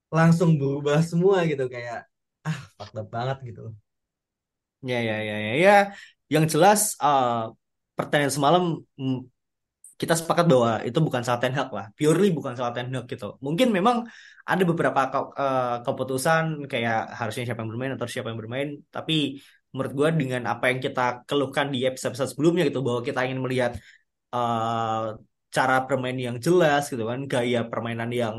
langsung 0.08 0.56
berubah 0.56 1.02
semua 1.02 1.44
gitu 1.50 1.66
kayak 1.66 2.06
ah 2.46 2.58
up 2.78 3.08
banget 3.10 3.38
gitu. 3.52 3.74
Ya 4.86 5.02
ya 5.02 5.16
ya 5.18 5.36
ya 5.42 5.52
ya. 5.58 5.76
Yang 6.28 6.44
jelas 6.56 6.80
uh, 7.00 7.52
pertandingan 7.96 8.34
semalam 8.34 8.64
mm, 9.00 9.18
kita 9.98 10.14
sepakat 10.14 10.46
bahwa 10.46 10.78
itu 10.86 10.98
bukan 11.02 11.26
salah 11.26 11.42
Ten 11.42 11.54
Hag 11.58 11.74
lah, 11.74 11.86
purely 11.98 12.30
bukan 12.30 12.54
salah 12.54 12.70
Ten 12.70 12.94
Hag 12.94 13.10
gitu. 13.10 13.34
Mungkin 13.42 13.74
memang 13.74 14.06
ada 14.46 14.62
beberapa 14.62 15.00
ke, 15.10 15.18
uh, 15.34 15.76
keputusan 15.82 16.70
kayak 16.70 17.18
harusnya 17.18 17.50
siapa 17.50 17.60
yang 17.66 17.70
bermain 17.74 17.92
atau 17.98 18.06
siapa 18.06 18.30
yang 18.30 18.38
bermain, 18.38 18.68
tapi 18.94 19.42
menurut 19.74 19.92
gue 19.98 20.08
dengan 20.22 20.42
apa 20.52 20.70
yang 20.70 20.78
kita 20.80 21.26
keluhkan 21.28 21.68
di 21.74 21.84
episode-episode 21.84 22.30
sebelumnya 22.32 22.62
gitu 22.70 22.80
bahwa 22.86 23.00
kita 23.02 23.20
ingin 23.26 23.40
melihat 23.42 23.72
uh, 24.32 25.18
cara 25.50 25.74
bermain 25.88 26.16
yang 26.16 26.36
jelas 26.38 26.86
gitu 26.92 27.02
kan, 27.02 27.20
gaya 27.26 27.66
permainan 27.66 28.10
yang 28.14 28.36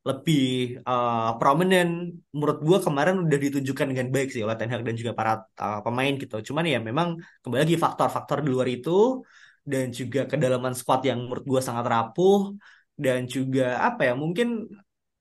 lebih 0.00 0.40
uh, 0.88 1.36
prominent 1.36 1.90
menurut 2.32 2.58
gue 2.64 2.78
kemarin 2.86 3.16
udah 3.24 3.38
ditunjukkan 3.44 3.86
dengan 3.92 4.06
baik 4.08 4.28
sih 4.32 4.40
oleh 4.40 4.56
Ten 4.56 4.72
Hag 4.72 4.82
dan 4.88 4.96
juga 4.96 5.12
para 5.12 5.32
uh, 5.60 5.80
pemain 5.84 6.12
gitu. 6.16 6.36
Cuman 6.48 6.64
ya 6.64 6.78
memang 6.80 7.20
kembali 7.44 7.60
lagi 7.64 7.76
faktor-faktor 7.76 8.40
di 8.44 8.48
luar 8.48 8.68
itu 8.72 9.20
dan 9.60 9.92
juga 9.92 10.24
kedalaman 10.24 10.72
squad 10.72 11.04
yang 11.04 11.18
menurut 11.28 11.44
gue 11.44 11.60
sangat 11.60 11.84
rapuh 11.84 12.56
dan 12.96 13.28
juga 13.28 13.76
apa 13.88 14.08
ya 14.08 14.12
mungkin 14.16 14.48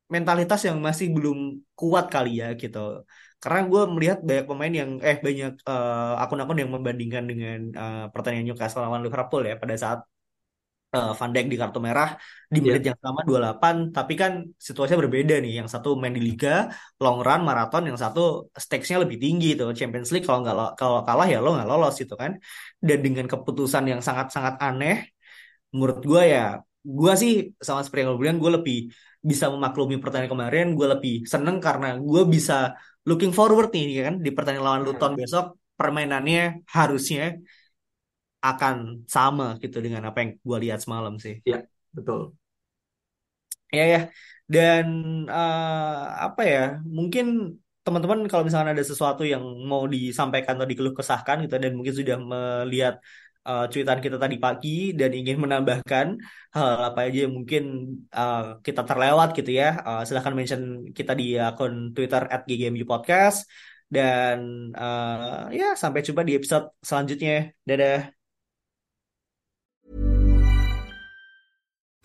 mentalitas 0.07 0.59
yang 0.67 0.77
masih 0.87 1.11
belum 1.15 1.37
kuat 1.75 2.05
kali 2.07 2.39
ya 2.41 2.55
gitu. 2.55 3.03
Karena 3.39 3.59
gue 3.71 3.81
melihat 3.93 4.19
banyak 4.27 4.45
pemain 4.49 4.73
yang 4.81 4.91
eh 4.99 5.17
banyak 5.19 5.53
uh, 5.63 6.23
akun-akun 6.23 6.59
yang 6.59 6.71
membandingkan 6.75 7.23
dengan 7.29 7.57
uh, 7.75 8.05
pertandingan 8.11 8.51
Newcastle 8.51 8.83
lawan 8.83 9.03
Liverpool 9.05 9.43
ya 9.43 9.55
pada 9.55 9.75
saat 9.75 9.99
uh, 10.95 11.12
Van 11.13 11.32
Dijk 11.34 11.47
di 11.52 11.58
kartu 11.62 11.80
merah 11.88 12.10
di 12.49 12.60
iya. 12.60 12.65
menit 12.65 12.82
yeah. 12.82 12.89
yang 12.93 12.99
sama 13.06 13.21
28 13.25 13.95
tapi 13.97 14.13
kan 14.21 14.32
situasinya 14.58 14.99
berbeda 15.06 15.36
nih. 15.43 15.54
Yang 15.62 15.67
satu 15.73 15.89
main 15.99 16.13
di 16.17 16.21
liga 16.23 16.69
long 17.04 17.19
run 17.21 17.41
maraton. 17.45 17.84
Yang 17.89 17.99
satu 18.04 18.21
stakesnya 18.63 18.97
lebih 19.06 19.17
tinggi 19.21 19.47
itu 19.56 19.65
Champions 19.78 20.10
League 20.13 20.25
kalau 20.25 20.39
nggak 20.43 20.56
kalau 20.80 20.99
kalah 21.08 21.28
ya 21.30 21.38
lo 21.43 21.49
nggak 21.56 21.69
lolos 21.69 21.95
gitu 22.02 22.13
kan. 22.17 22.32
Dan 22.82 22.97
dengan 23.06 23.25
keputusan 23.30 23.84
yang 23.91 24.02
sangat-sangat 24.02 24.56
aneh 24.62 24.95
menurut 25.69 26.02
gue 26.02 26.23
ya 26.34 26.58
gue 26.82 27.13
sih 27.21 27.32
sama 27.62 27.86
seperti 27.86 28.02
yang 28.02 28.12
lo 28.17 28.19
bilang 28.23 28.38
gue 28.41 28.52
lebih 28.58 28.78
bisa 29.21 29.45
memaklumi 29.54 29.95
pertandingan 30.02 30.34
kemarin. 30.34 30.65
Gue 30.78 30.88
lebih 30.89 31.13
seneng 31.30 31.58
karena 31.62 31.97
gue 31.99 32.21
bisa 32.25 32.73
looking 33.06 33.34
forward 33.36 33.69
nih 33.75 33.86
kan 34.10 34.15
di 34.25 34.30
pertandingan 34.34 34.65
lawan 34.65 34.84
Luton 34.88 35.13
besok. 35.19 35.45
Permainannya 35.80 36.67
harusnya 36.75 37.39
akan 38.39 39.04
sama 39.06 39.60
gitu 39.60 39.84
dengan 39.84 40.08
apa 40.10 40.17
yang 40.23 40.32
gue 40.39 40.58
lihat 40.67 40.80
semalam 40.80 41.19
sih. 41.19 41.43
Iya, 41.43 41.67
betul. 41.91 42.34
Ya 43.69 43.86
ya. 43.86 44.02
Dan 44.49 44.86
uh, 45.30 46.04
apa 46.25 46.41
ya? 46.47 46.63
Mungkin 46.82 47.25
teman-teman 47.86 48.25
kalau 48.32 48.43
misalnya 48.45 48.71
ada 48.75 48.86
sesuatu 48.86 49.23
yang 49.25 49.43
mau 49.65 49.84
disampaikan 49.89 50.58
atau 50.58 50.69
dikeluh 50.69 50.93
kesahkan 50.93 51.41
gitu 51.45 51.56
dan 51.58 51.71
mungkin 51.73 51.95
sudah 51.95 52.17
melihat 52.21 52.95
uh, 53.45 53.65
cuitan 53.71 53.99
kita 54.04 54.17
tadi 54.21 54.36
pagi 54.38 54.93
dan 54.99 55.10
ingin 55.13 55.38
menambahkan 55.43 56.08
hal 56.56 56.69
apa 56.89 56.99
aja 57.08 57.17
yang 57.28 57.34
mungkin 57.38 57.63
uh, 58.13 58.62
kita 58.65 58.82
terlewat 58.88 59.30
gitu 59.38 59.52
ya. 59.54 59.67
Uh, 59.86 60.02
silahkan 60.08 60.34
mention 60.38 60.62
kita 60.97 61.12
di 61.13 61.36
akun 61.38 61.91
Twitter 61.95 62.21
@ggmu 62.25 62.84
podcast 62.89 63.45
dan 63.89 64.69
uh, 64.78 65.49
ya 65.49 65.73
sampai 65.73 66.06
jumpa 66.06 66.21
di 66.25 66.34
episode 66.38 66.65
selanjutnya. 66.82 67.54
Dadah. 67.65 68.18